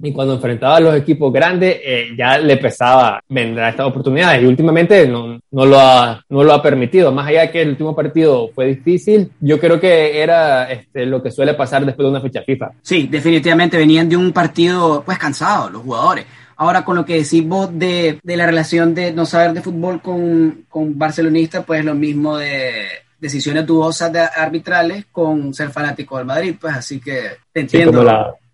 Y 0.00 0.12
cuando 0.12 0.34
enfrentaba 0.34 0.76
a 0.76 0.80
los 0.80 0.94
equipos 0.94 1.32
grandes, 1.32 1.80
eh, 1.84 2.10
ya 2.16 2.38
le 2.38 2.56
pesaba 2.56 3.20
vendrá 3.28 3.70
estas 3.70 3.86
oportunidades. 3.86 4.42
Y 4.42 4.46
últimamente 4.46 5.06
no, 5.08 5.40
no, 5.50 5.66
lo 5.66 5.78
ha, 5.78 6.24
no 6.28 6.44
lo 6.44 6.52
ha 6.52 6.62
permitido. 6.62 7.10
Más 7.12 7.26
allá 7.26 7.42
de 7.42 7.50
que 7.50 7.62
el 7.62 7.70
último 7.70 7.94
partido 7.94 8.48
fue 8.54 8.66
difícil, 8.66 9.32
yo 9.40 9.58
creo 9.58 9.80
que 9.80 10.22
era 10.22 10.70
este, 10.70 11.06
lo 11.06 11.22
que 11.22 11.30
suele 11.30 11.54
pasar 11.54 11.84
después 11.84 12.04
de 12.04 12.10
una 12.10 12.20
fecha 12.20 12.42
FIFA. 12.42 12.70
Sí, 12.82 13.08
definitivamente 13.10 13.76
venían 13.76 14.08
de 14.08 14.16
un 14.16 14.32
partido 14.32 15.02
pues 15.04 15.18
cansado 15.18 15.70
los 15.70 15.82
jugadores. 15.82 16.26
Ahora, 16.56 16.84
con 16.84 16.96
lo 16.96 17.04
que 17.04 17.22
decís 17.22 17.46
vos 17.46 17.70
de, 17.72 18.18
de 18.22 18.36
la 18.36 18.46
relación 18.46 18.92
de 18.92 19.12
no 19.12 19.24
saber 19.26 19.52
de 19.52 19.62
fútbol 19.62 20.02
con, 20.02 20.64
con 20.68 20.98
barcelonistas, 20.98 21.64
pues 21.64 21.84
lo 21.84 21.94
mismo 21.94 22.36
de 22.36 22.86
decisiones 23.20 23.66
dudosas 23.66 24.12
de 24.12 24.20
arbitrales 24.20 25.06
con 25.10 25.52
ser 25.54 25.70
fanático 25.70 26.16
del 26.16 26.26
Madrid, 26.26 26.56
pues 26.60 26.74
así 26.74 27.00
que 27.00 27.30
te 27.52 27.60
entiendo. 27.60 28.04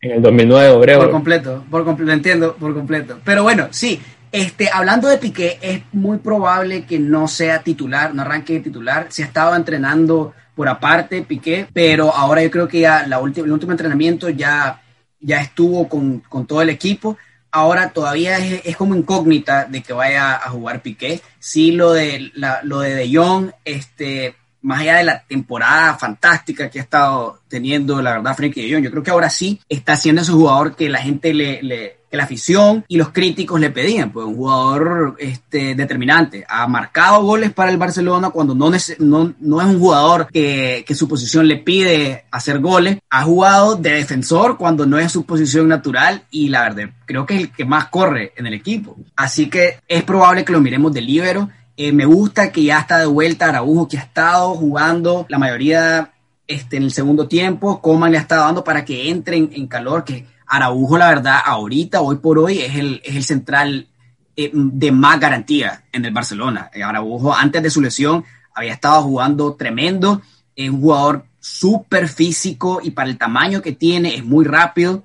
En 0.04 0.12
el 0.12 0.22
2009, 0.22 0.68
Obrego. 0.70 1.02
Por 1.02 1.10
completo, 1.10 1.64
por 1.70 1.84
completo, 1.84 2.12
entiendo 2.12 2.54
por 2.56 2.74
completo. 2.74 3.18
Pero 3.24 3.42
bueno, 3.42 3.68
sí, 3.70 4.00
este, 4.30 4.68
hablando 4.70 5.08
de 5.08 5.16
Piqué, 5.16 5.58
es 5.62 5.82
muy 5.92 6.18
probable 6.18 6.84
que 6.84 6.98
no 6.98 7.26
sea 7.26 7.62
titular, 7.62 8.14
no 8.14 8.22
arranque 8.22 8.54
de 8.54 8.60
titular. 8.60 9.06
Se 9.08 9.22
estaba 9.22 9.56
entrenando 9.56 10.34
por 10.54 10.68
aparte 10.68 11.22
Piqué, 11.22 11.66
pero 11.72 12.14
ahora 12.14 12.42
yo 12.42 12.50
creo 12.50 12.68
que 12.68 12.80
ya 12.80 13.06
la 13.06 13.16
el 13.16 13.52
último 13.52 13.72
entrenamiento 13.72 14.28
ya, 14.28 14.82
ya 15.20 15.40
estuvo 15.40 15.88
con, 15.88 16.20
con 16.20 16.46
todo 16.46 16.60
el 16.60 16.68
equipo. 16.68 17.16
Ahora 17.50 17.90
todavía 17.90 18.38
es, 18.38 18.60
es, 18.64 18.76
como 18.76 18.94
incógnita 18.94 19.64
de 19.64 19.82
que 19.82 19.92
vaya 19.92 20.34
a 20.34 20.50
jugar 20.50 20.82
Piqué. 20.82 21.20
Sí, 21.38 21.72
lo 21.72 21.92
de, 21.92 22.30
la, 22.34 22.60
lo 22.62 22.80
de 22.80 22.94
De 22.94 23.16
Jong, 23.16 23.52
este, 23.64 24.34
más 24.64 24.80
allá 24.80 24.96
de 24.96 25.04
la 25.04 25.22
temporada 25.22 25.94
fantástica 25.94 26.70
que 26.70 26.80
ha 26.80 26.82
estado 26.82 27.40
teniendo, 27.48 28.00
la 28.02 28.14
verdad, 28.14 28.34
Frankie 28.34 28.62
de 28.62 28.74
Jong, 28.74 28.84
yo 28.84 28.90
creo 28.90 29.02
que 29.02 29.10
ahora 29.10 29.30
sí 29.30 29.60
está 29.68 29.96
siendo 29.96 30.22
ese 30.22 30.32
jugador 30.32 30.74
que 30.74 30.88
la 30.88 31.00
gente 31.00 31.32
le, 31.32 31.62
le 31.62 32.04
la 32.16 32.24
afición 32.24 32.84
y 32.88 32.96
los 32.96 33.10
críticos 33.10 33.60
le 33.60 33.70
pedían, 33.70 34.10
pues 34.10 34.26
un 34.26 34.36
jugador 34.36 35.16
este, 35.18 35.74
determinante. 35.74 36.44
Ha 36.48 36.66
marcado 36.66 37.22
goles 37.22 37.52
para 37.52 37.70
el 37.70 37.76
Barcelona 37.76 38.30
cuando 38.30 38.54
no, 38.54 38.70
no, 38.98 39.34
no 39.38 39.60
es 39.60 39.66
un 39.66 39.78
jugador 39.78 40.28
que, 40.32 40.84
que, 40.86 40.94
su 40.94 41.08
posición 41.08 41.46
le 41.46 41.56
pide 41.56 42.24
hacer 42.30 42.60
goles. 42.60 42.98
Ha 43.10 43.22
jugado 43.22 43.76
de 43.76 43.94
defensor 43.94 44.56
cuando 44.56 44.86
no 44.86 44.98
es 44.98 45.12
su 45.12 45.24
posición 45.24 45.68
natural 45.68 46.22
y 46.30 46.48
la 46.48 46.62
verdad, 46.62 46.90
creo 47.04 47.26
que 47.26 47.34
es 47.34 47.40
el 47.42 47.52
que 47.52 47.64
más 47.64 47.88
corre 47.88 48.32
en 48.36 48.46
el 48.46 48.54
equipo. 48.54 48.96
Así 49.16 49.48
que 49.48 49.78
es 49.88 50.02
probable 50.04 50.44
que 50.44 50.52
lo 50.52 50.60
miremos 50.60 50.92
de 50.92 51.00
libero 51.00 51.50
eh, 51.76 51.92
me 51.92 52.04
gusta 52.04 52.52
que 52.52 52.62
ya 52.62 52.78
está 52.78 52.98
de 52.98 53.06
vuelta 53.06 53.48
Araujo, 53.48 53.88
que 53.88 53.98
ha 53.98 54.02
estado 54.02 54.54
jugando 54.54 55.26
la 55.28 55.38
mayoría 55.38 56.12
este, 56.46 56.76
en 56.76 56.84
el 56.84 56.92
segundo 56.92 57.26
tiempo. 57.26 57.80
Coman 57.80 58.12
le 58.12 58.18
ha 58.18 58.20
estado 58.20 58.44
dando 58.44 58.62
para 58.62 58.84
que 58.84 59.10
entre 59.10 59.36
en, 59.36 59.66
calor, 59.66 60.04
que 60.04 60.26
Araujo, 60.46 60.96
la 60.98 61.08
verdad, 61.08 61.38
ahorita, 61.44 62.00
hoy 62.00 62.16
por 62.16 62.38
hoy, 62.38 62.60
es 62.60 62.76
el, 62.76 63.00
es 63.04 63.16
el 63.16 63.24
central 63.24 63.88
eh, 64.36 64.50
de 64.52 64.92
más 64.92 65.18
garantía 65.18 65.84
en 65.90 66.04
el 66.04 66.12
Barcelona. 66.12 66.70
Eh, 66.72 66.82
Araujo, 66.82 67.34
antes 67.34 67.62
de 67.62 67.70
su 67.70 67.80
lesión, 67.80 68.24
había 68.54 68.74
estado 68.74 69.02
jugando 69.02 69.54
tremendo. 69.54 70.22
Es 70.54 70.70
un 70.70 70.80
jugador 70.80 71.24
súper 71.40 72.08
físico 72.08 72.80
y 72.82 72.92
para 72.92 73.10
el 73.10 73.18
tamaño 73.18 73.62
que 73.62 73.72
tiene, 73.72 74.14
es 74.14 74.24
muy 74.24 74.44
rápido. 74.44 75.02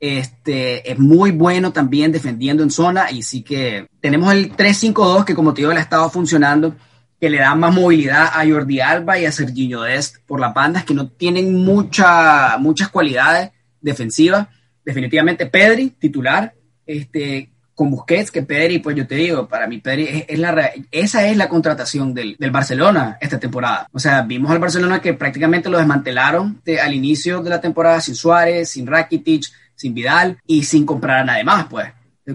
Este, 0.00 0.90
es 0.90 0.98
muy 0.98 1.32
bueno 1.32 1.72
también 1.72 2.12
defendiendo 2.12 2.62
en 2.62 2.70
zona 2.70 3.10
y 3.10 3.22
sí 3.22 3.42
que 3.42 3.88
tenemos 4.00 4.32
el 4.32 4.56
3-5-2 4.56 5.24
que 5.24 5.34
como 5.34 5.52
te 5.52 5.62
digo 5.62 5.72
le 5.72 5.80
ha 5.80 5.82
estado 5.82 6.08
funcionando, 6.08 6.76
que 7.20 7.28
le 7.30 7.38
da 7.38 7.54
más 7.54 7.74
movilidad 7.74 8.30
a 8.32 8.46
Jordi 8.46 8.80
Alba 8.80 9.18
y 9.18 9.26
a 9.26 9.32
Serginho 9.32 9.82
Dest 9.82 10.18
por 10.26 10.38
las 10.38 10.54
bandas 10.54 10.84
que 10.84 10.94
no 10.94 11.08
tienen 11.08 11.54
mucha, 11.54 12.58
muchas 12.58 12.88
cualidades 12.90 13.50
defensivas. 13.80 14.46
Definitivamente 14.84 15.46
Pedri, 15.46 15.90
titular, 15.90 16.54
este, 16.86 17.50
con 17.74 17.90
Busquets, 17.90 18.30
que 18.30 18.42
Pedri, 18.42 18.78
pues 18.78 18.96
yo 18.96 19.06
te 19.06 19.16
digo, 19.16 19.48
para 19.48 19.66
mí 19.66 19.78
Pedri 19.78 20.24
es, 20.26 20.38
la, 20.38 20.72
esa 20.90 21.26
es 21.26 21.36
la 21.36 21.48
contratación 21.48 22.14
del, 22.14 22.36
del, 22.38 22.50
Barcelona 22.50 23.18
esta 23.20 23.38
temporada. 23.38 23.88
O 23.92 23.98
sea, 23.98 24.22
vimos 24.22 24.50
al 24.50 24.58
Barcelona 24.58 25.00
que 25.00 25.14
prácticamente 25.14 25.68
lo 25.68 25.78
desmantelaron 25.78 26.60
de, 26.64 26.80
al 26.80 26.94
inicio 26.94 27.42
de 27.42 27.50
la 27.50 27.60
temporada 27.60 28.00
sin 28.00 28.14
Suárez, 28.14 28.70
sin 28.70 28.86
Rakitic, 28.86 29.44
sin 29.78 29.94
Vidal 29.94 30.36
y 30.46 30.64
sin 30.64 30.84
comprar 30.84 31.20
a 31.20 31.24
nadie 31.24 31.44
más, 31.44 31.66
pues, 31.66 31.86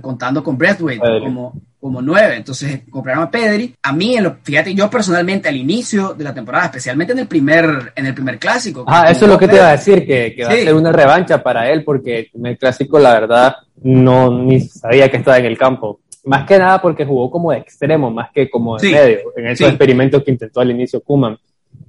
contando 0.01 0.41
con 0.43 0.57
Breathwaite 0.57 1.19
como, 1.19 1.53
como 1.79 2.01
nueve. 2.01 2.38
Entonces 2.38 2.81
compraron 2.89 3.25
a 3.25 3.29
Pedri. 3.29 3.75
A 3.83 3.91
mí, 3.91 4.15
en 4.15 4.23
lo, 4.23 4.38
fíjate, 4.41 4.73
yo 4.73 4.89
personalmente 4.89 5.50
al 5.50 5.57
inicio 5.57 6.13
de 6.13 6.23
la 6.23 6.33
temporada, 6.33 6.65
especialmente 6.65 7.13
en 7.13 7.19
el 7.19 7.27
primer, 7.27 7.91
en 7.95 8.05
el 8.05 8.13
primer 8.13 8.39
clásico. 8.39 8.85
Ah, 8.88 9.12
eso 9.12 9.25
es 9.25 9.31
lo 9.31 9.38
que 9.38 9.47
te 9.47 9.57
iba 9.57 9.67
a 9.67 9.73
decir, 9.73 10.07
que, 10.07 10.33
que 10.35 10.45
va 10.45 10.50
a 10.50 10.53
ser 10.53 10.73
una 10.73 10.91
revancha 10.91 11.43
para 11.43 11.69
él, 11.69 11.83
porque 11.83 12.29
en 12.33 12.45
el 12.45 12.57
clásico, 12.57 12.97
la 12.97 13.13
verdad, 13.13 13.55
no 13.83 14.41
ni 14.41 14.62
sabía 14.62 15.12
que 15.12 15.17
estaba 15.17 15.38
en 15.38 15.45
el 15.45 15.57
campo. 15.57 16.00
Más 16.25 16.47
que 16.47 16.57
nada 16.57 16.81
porque 16.81 17.05
jugó 17.05 17.29
como 17.29 17.51
de 17.51 17.57
extremo, 17.57 18.09
más 18.09 18.31
que 18.33 18.50
como 18.50 18.77
de 18.77 18.89
medio, 18.89 19.19
en 19.35 19.47
esos 19.47 19.67
experimentos 19.67 20.23
que 20.23 20.31
intentó 20.31 20.62
al 20.62 20.71
inicio 20.71 21.01
Kuman. 21.01 21.38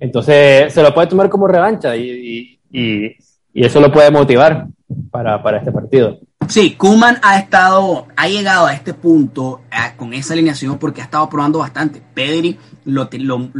Entonces, 0.00 0.72
se 0.72 0.82
lo 0.82 0.92
puede 0.92 1.06
tomar 1.06 1.28
como 1.30 1.46
revancha 1.46 1.94
y, 1.96 2.58
y, 2.72 3.16
y 3.54 3.64
eso 3.64 3.80
lo 3.80 3.92
puede 3.92 4.10
motivar 4.10 4.66
para, 5.10 5.42
para 5.42 5.58
este 5.58 5.72
partido. 5.72 6.18
Sí, 6.48 6.74
Kuman 6.74 7.18
ha 7.22 7.38
estado, 7.38 8.06
ha 8.16 8.28
llegado 8.28 8.66
a 8.66 8.74
este 8.74 8.92
punto 8.94 9.62
con 9.96 10.12
esa 10.12 10.34
alineación 10.34 10.78
porque 10.78 11.00
ha 11.00 11.04
estado 11.04 11.28
probando 11.28 11.60
bastante. 11.60 12.02
Pedri 12.14 12.58
lo, 12.84 13.08
lo, 13.12 13.50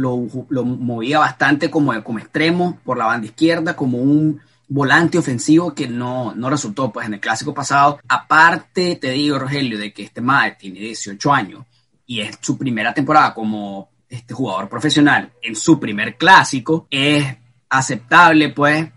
lo, 0.49 0.65
movía 0.65 1.19
bastante 1.19 1.69
como, 1.69 2.03
como 2.03 2.19
extremo 2.19 2.77
por 2.83 2.97
la 2.97 3.05
banda 3.05 3.27
izquierda, 3.27 3.75
como 3.75 3.97
un 3.97 4.39
volante 4.67 5.17
ofensivo 5.17 5.73
que 5.73 5.87
no, 5.87 6.33
no 6.35 6.49
resultó 6.49 6.91
pues 6.91 7.07
en 7.07 7.15
el 7.15 7.19
clásico 7.19 7.53
pasado. 7.53 7.99
Aparte, 8.07 8.95
te 8.97 9.11
digo, 9.11 9.39
Rogelio, 9.39 9.77
de 9.77 9.93
que 9.93 10.03
este 10.03 10.21
madre 10.21 10.55
tiene 10.59 10.79
18 10.79 11.33
años 11.33 11.65
y 12.05 12.21
es 12.21 12.37
su 12.39 12.57
primera 12.57 12.93
temporada 12.93 13.33
como 13.33 13.89
este 14.07 14.33
jugador 14.33 14.69
profesional 14.69 15.31
en 15.41 15.55
su 15.55 15.79
primer 15.79 16.17
clásico, 16.17 16.87
es 16.89 17.25
aceptable, 17.77 18.49
pues, 18.49 18.89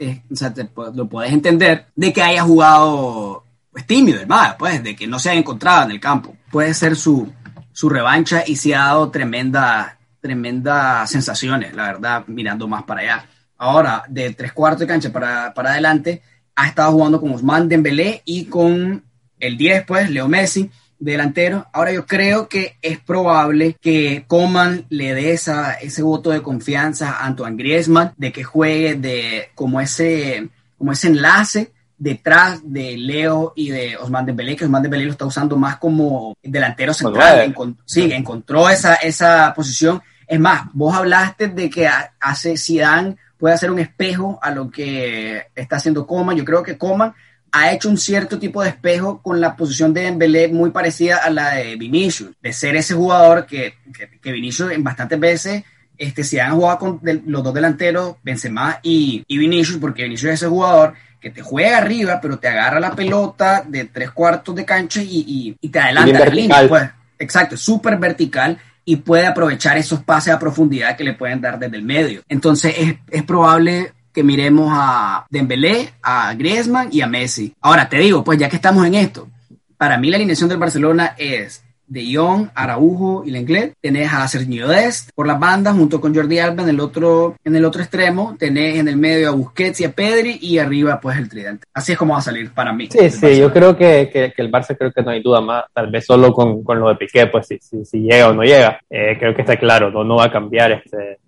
lo 0.94 1.08
puedes 1.08 1.32
entender, 1.32 1.87
de 1.94 2.12
que 2.12 2.23
haya 2.23 2.42
jugado 2.42 3.44
pues 3.70 3.87
tímido, 3.87 4.20
hermano, 4.20 4.56
pues, 4.58 4.82
de 4.82 4.97
que 4.97 5.06
no 5.06 5.18
se 5.18 5.30
haya 5.30 5.38
encontrado 5.38 5.85
en 5.85 5.92
el 5.92 6.00
campo. 6.00 6.37
Puede 6.50 6.75
ser 6.75 6.97
su, 6.97 7.32
su 7.73 7.88
revancha 7.88 8.42
y 8.47 8.56
se 8.56 8.75
ha 8.75 8.87
dado 8.87 9.11
tremenda, 9.11 9.99
tremendas 10.20 11.11
sensaciones, 11.11 11.75
la 11.75 11.85
verdad, 11.85 12.25
mirando 12.26 12.66
más 12.66 12.82
para 12.82 13.02
allá. 13.02 13.26
Ahora, 13.56 14.04
de 14.08 14.32
tres 14.35 14.52
cuartos 14.52 14.80
de 14.80 14.87
cancha 14.87 15.12
para, 15.12 15.52
para 15.54 15.70
adelante, 15.70 16.23
ha 16.56 16.66
estado 16.66 16.92
jugando 16.92 17.20
con 17.20 17.32
Osman 17.32 17.68
Dembélé 17.68 18.23
y 18.25 18.47
con 18.47 19.04
el 19.38 19.56
10, 19.56 19.85
pues, 19.87 20.11
Leo 20.11 20.28
Messi, 20.28 20.70
delantero. 20.99 21.67
Ahora 21.73 21.93
yo 21.93 22.07
creo 22.07 22.49
que 22.49 22.76
es 22.83 22.99
probable 22.99 23.76
que 23.81 24.25
Coman 24.26 24.87
le 24.88 25.14
dé 25.14 25.33
esa, 25.33 25.75
ese 25.75 26.02
voto 26.02 26.31
de 26.31 26.43
confianza 26.43 27.12
a 27.12 27.26
Antoine 27.26 27.57
Griezmann, 27.57 28.12
de 28.17 28.33
que 28.33 28.45
juegue 28.45 28.95
de 28.95 29.50
como 29.55 29.81
ese, 29.81 30.49
como 30.76 30.93
ese 30.93 31.09
enlace 31.09 31.73
detrás 31.99 32.61
de 32.62 32.97
Leo 32.97 33.52
y 33.57 33.71
de 33.71 33.97
Osman 33.97 34.25
Dembélé, 34.25 34.57
que 34.57 34.64
Osman 34.64 34.83
Dembélé 34.83 35.05
lo 35.05 35.12
está 35.12 35.26
usando 35.26 35.57
más 35.57 35.78
como 35.78 36.37
delantero 36.43 36.95
central. 36.95 37.55
sí, 37.85 38.11
encontró 38.12 38.69
esa, 38.69 38.95
esa 38.95 39.52
posición. 39.55 40.00
Es 40.26 40.38
más, 40.38 40.69
vos 40.73 40.95
hablaste 40.95 41.49
de 41.49 41.69
que 41.69 41.88
hace 42.21 42.57
Zidane 42.57 43.17
puede 43.37 43.55
hacer 43.55 43.71
un 43.71 43.78
espejo 43.78 44.38
a 44.43 44.50
lo 44.50 44.71
que 44.71 45.47
está 45.55 45.76
haciendo 45.76 46.07
Coman. 46.07 46.37
Yo 46.37 46.45
creo 46.45 46.62
que 46.62 46.78
Coman 46.78 47.14
ha 47.52 47.73
hecho 47.73 47.88
un 47.88 47.99
cierto 47.99 48.38
tipo 48.38 48.62
de 48.62 48.71
espejo 48.71 49.21
con 49.23 49.40
la 49.40 49.57
posición 49.57 49.93
de 49.95 50.02
Dembélé 50.02 50.49
muy 50.49 50.71
parecida 50.71 51.19
a 51.19 51.31
la 51.31 51.55
de 51.55 51.76
Vinicius, 51.76 52.31
de 52.40 52.52
ser 52.52 52.76
ese 52.76 52.95
jugador 52.95 53.47
que, 53.47 53.75
que, 54.23 54.33
Vinicius 54.33 54.73
en 54.73 54.85
bastantes 54.85 55.19
veces 55.19 55.64
este, 55.97 56.23
se 56.25 56.40
han 56.40 56.55
jugado 56.55 56.78
con 56.78 57.00
los 57.26 57.43
dos 57.43 57.55
delanteros, 57.55 58.17
Benzema 58.23 58.78
y, 58.83 59.25
y 59.26 59.38
Vinicius, 59.38 59.78
porque 59.78 60.05
Vinicius 60.05 60.33
es 60.33 60.43
ese 60.43 60.49
jugador 60.49 60.95
que 61.21 61.31
te 61.31 61.43
juega 61.43 61.78
arriba, 61.78 62.21
pero 62.21 62.38
te 62.38 62.49
agarra 62.49 62.78
la 62.78 62.95
pelota 62.95 63.64
de 63.67 63.87
tres 63.87 64.12
cuartos 64.12 64.55
de 64.55 64.64
cancha 64.64 65.02
y, 65.02 65.57
y, 65.61 65.69
te 65.69 65.81
adelanta 65.81 66.21
la 66.21 66.26
línea. 66.26 66.69
Pues, 66.69 66.88
exacto, 67.19 67.57
súper 67.57 67.99
vertical 67.99 68.57
y 68.85 68.97
puede 68.97 69.26
aprovechar 69.26 69.76
esos 69.76 70.02
pases 70.02 70.33
a 70.33 70.38
profundidad 70.38 70.97
que 70.97 71.05
le 71.05 71.14
pueden 71.14 71.40
dar 71.40 71.59
desde 71.59 71.76
el 71.76 71.83
medio. 71.83 72.23
Entonces 72.28 72.75
es, 72.78 72.95
es 73.11 73.23
probable 73.25 73.93
que 74.12 74.23
miremos 74.23 74.71
a 74.73 75.27
Dembélé, 75.31 75.91
a 76.03 76.35
Griezmann 76.35 76.88
y 76.93 77.00
a 77.00 77.07
Messi. 77.07 77.55
Ahora 77.61 77.88
te 77.88 77.99
digo, 77.99 78.25
pues 78.25 78.38
ya 78.38 78.49
que 78.49 78.57
estamos 78.57 78.87
en 78.87 78.95
esto, 78.95 79.29
para 79.77 79.97
mí 79.99 80.11
la 80.11 80.17
alineación 80.17 80.49
del 80.49 80.59
Barcelona 80.59 81.15
es 81.17 81.62
de 81.88 82.15
Jong, 82.15 82.49
Araujo 82.55 83.23
y 83.25 83.31
Lenglet. 83.31 83.75
Tenés 83.81 84.12
a 84.12 84.29
Sergio 84.29 84.69
Dest 84.69 85.11
por 85.15 85.27
las 85.27 85.41
bandas 85.41 85.75
junto 85.75 86.00
con 86.00 86.15
Jordi 86.15 86.38
Alba 86.38 86.62
en 86.62 86.69
el 86.69 86.81
otro, 86.81 87.37
en 87.43 87.57
el 87.57 87.65
otro 87.65 87.83
extremo. 87.83 88.37
Tenés 88.38 88.79
en 88.79 88.88
el 88.88 88.97
medio 88.97 89.31
a 89.31 89.33
Busquets 89.33 89.81
y 89.81 89.85
a 89.85 89.93
Pedri 89.93 90.38
y 90.41 90.59
arriba 90.59 91.00
pues 91.00 91.17
el 91.17 91.29
tridente. 91.29 91.67
Así 91.73 91.93
es 91.93 91.99
como 91.99 92.12
va 92.12 92.21
a 92.21 92.23
salir 92.23 92.53
para 92.53 92.73
mí. 92.73 92.88
Sí, 92.91 93.11
sí, 93.11 93.38
yo 93.38 93.53
creo 93.53 93.77
que, 93.77 94.11
que, 94.12 94.33
el 94.37 94.50
Barça 94.50 94.77
creo 94.77 94.93
que 94.93 95.03
no 95.03 95.11
hay 95.11 95.23
duda 95.23 95.41
más. 95.41 95.65
Tal 95.73 95.91
vez 95.91 96.05
solo 96.05 96.33
con, 96.33 96.62
con 96.62 96.79
lo 96.79 96.88
de 96.88 96.97
Piqué, 96.97 97.27
pues 97.27 97.47
si, 97.47 97.59
si, 97.59 97.85
si 97.85 98.00
llega 98.00 98.29
o 98.29 98.35
no 98.35 98.43
llega. 98.43 98.81
Eh, 98.91 99.17
creo 99.19 99.35
que 99.35 99.43
está 99.43 99.57
claro, 99.57 99.91
no, 99.91 100.05
no 100.05 100.17
va 100.17 100.27
a 100.27 100.33
cambiar 100.33 100.73
este 100.73 101.19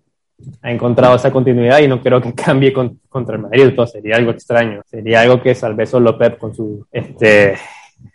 ha 0.62 0.70
encontrado 0.70 1.16
esa 1.16 1.30
continuidad 1.30 1.80
y 1.80 1.88
no 1.88 2.00
creo 2.02 2.20
que 2.20 2.34
cambie 2.34 2.72
contra 2.72 3.36
el 3.36 3.42
Madrid, 3.42 3.72
todo 3.74 3.86
sería 3.86 4.16
algo 4.16 4.30
extraño, 4.30 4.82
sería 4.86 5.22
algo 5.22 5.42
que 5.42 5.54
salve 5.54 5.86
solo 5.86 6.16
Pep 6.16 6.38
con 6.38 6.54
su 6.54 6.86
este 6.90 7.56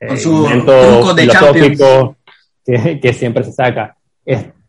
con 0.07 0.17
su 0.17 0.43
de 1.15 1.21
filosófico 1.21 2.15
que, 2.65 2.99
que, 2.99 3.13
siempre 3.13 3.43
se 3.43 3.51
saca. 3.51 3.95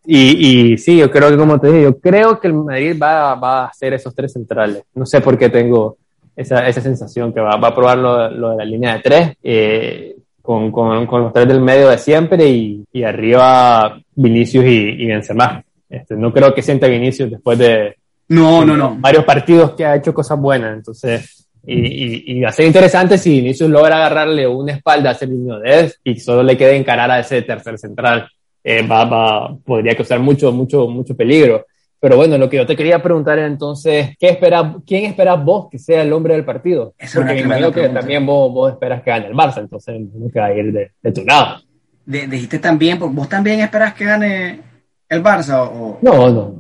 y, 0.05 0.73
y, 0.73 0.79
sí, 0.79 0.99
yo 0.99 1.11
creo 1.11 1.31
que 1.31 1.37
como 1.37 1.59
te 1.59 1.69
dije, 1.69 1.83
yo 1.83 1.99
creo 1.99 2.39
que 2.39 2.49
el 2.49 2.55
Madrid 2.55 2.97
va, 3.01 3.35
va 3.35 3.63
a 3.63 3.67
hacer 3.69 3.95
esos 3.95 4.15
tres 4.15 4.35
centrales. 4.35 4.83
No 4.95 5.07
sé 5.07 5.23
por 5.23 5.39
qué 5.39 5.49
tengo 5.49 5.97
esa, 6.37 6.69
esa 6.69 6.83
sensación 6.83 7.33
que 7.33 7.41
va, 7.41 7.57
va 7.57 7.69
a 7.69 7.75
probar 7.75 7.97
lo, 7.97 8.31
lo, 8.31 8.51
de 8.51 8.57
la 8.57 8.65
línea 8.67 8.95
de 8.95 9.01
tres. 9.01 9.33
Eh, 9.43 10.17
con, 10.43 10.71
con, 10.71 11.07
con, 11.07 11.23
los 11.23 11.33
tres 11.33 11.49
del 11.49 11.61
medio 11.61 11.89
de 11.89 11.99
siempre 11.99 12.49
y, 12.49 12.85
y 12.93 13.03
arriba 13.03 13.99
Vinicius 14.15 14.65
y, 14.65 15.03
y 15.03 15.07
Benzema. 15.07 15.63
Este, 15.88 16.16
no 16.16 16.33
creo 16.33 16.55
que 16.55 16.62
sienta 16.62 16.88
Vinicius 16.88 17.31
después 17.31 17.59
de, 17.59 17.97
no, 18.28 18.64
no, 18.64 18.76
no. 18.76 18.97
varios 18.99 19.25
partidos 19.25 19.73
que 19.73 19.85
ha 19.85 19.97
hecho 19.97 20.12
cosas 20.12 20.38
buenas. 20.38 20.76
Entonces, 20.76 21.49
y, 21.64 21.75
y, 21.75 22.38
y 22.38 22.40
va 22.40 22.50
a 22.50 22.52
ser 22.52 22.66
interesante 22.66 23.19
si 23.19 23.40
Vinicius 23.40 23.71
logra 23.71 23.97
agarrarle 23.97 24.47
una 24.47 24.73
espalda 24.73 25.11
a 25.11 25.12
ese 25.12 25.26
niño 25.26 25.59
de 25.59 25.93
y 26.05 26.19
solo 26.19 26.43
le 26.43 26.57
quede 26.57 26.76
encarar 26.76 27.11
a 27.11 27.21
ese 27.21 27.43
tercer 27.43 27.78
central. 27.78 28.28
Eh, 28.62 28.85
va, 28.87 29.05
va, 29.05 29.57
podría 29.64 29.97
causar 29.97 30.19
mucho, 30.19 30.50
mucho, 30.52 30.88
mucho 30.88 31.16
peligro. 31.16 31.66
Pero 31.99 32.16
bueno, 32.16 32.37
lo 32.37 32.50
que 32.50 32.59
yo 32.59 32.66
te 32.66 32.76
quería 32.76 33.02
preguntar 33.02 33.38
es 33.38 33.47
entonces, 33.47 34.11
¿qué 34.19 34.28
espera, 34.31 34.76
¿quién 34.87 35.07
esperas 35.07 35.43
vos 35.43 35.69
que 35.71 35.78
sea 35.78 36.02
el 36.02 36.12
hombre 36.12 36.35
del 36.35 36.45
partido? 36.45 36.95
Porque 37.14 37.35
me 37.35 37.40
imagino 37.40 37.73
que 37.73 37.88
también 37.88 38.26
vos, 38.26 38.52
vos, 38.52 38.73
esperas 38.73 39.02
que 39.02 39.11
gane 39.11 39.28
el 39.28 39.35
Barça, 39.35 39.59
entonces 39.59 40.00
no 40.14 40.31
que 40.31 40.38
va 40.38 40.47
a 40.47 40.55
ir 40.55 40.73
de, 40.73 40.90
de 41.00 41.12
tu 41.12 41.25
lado. 41.25 41.62
De, 42.05 42.26
dijiste 42.26 42.59
también, 42.59 42.99
¿vos 42.99 43.28
también 43.28 43.61
esperas 43.61 43.95
que 43.95 44.05
gane 44.05 44.61
el 45.09 45.23
Barça? 45.23 45.69
O... 45.71 45.99
No, 46.03 46.31
no. 46.31 46.55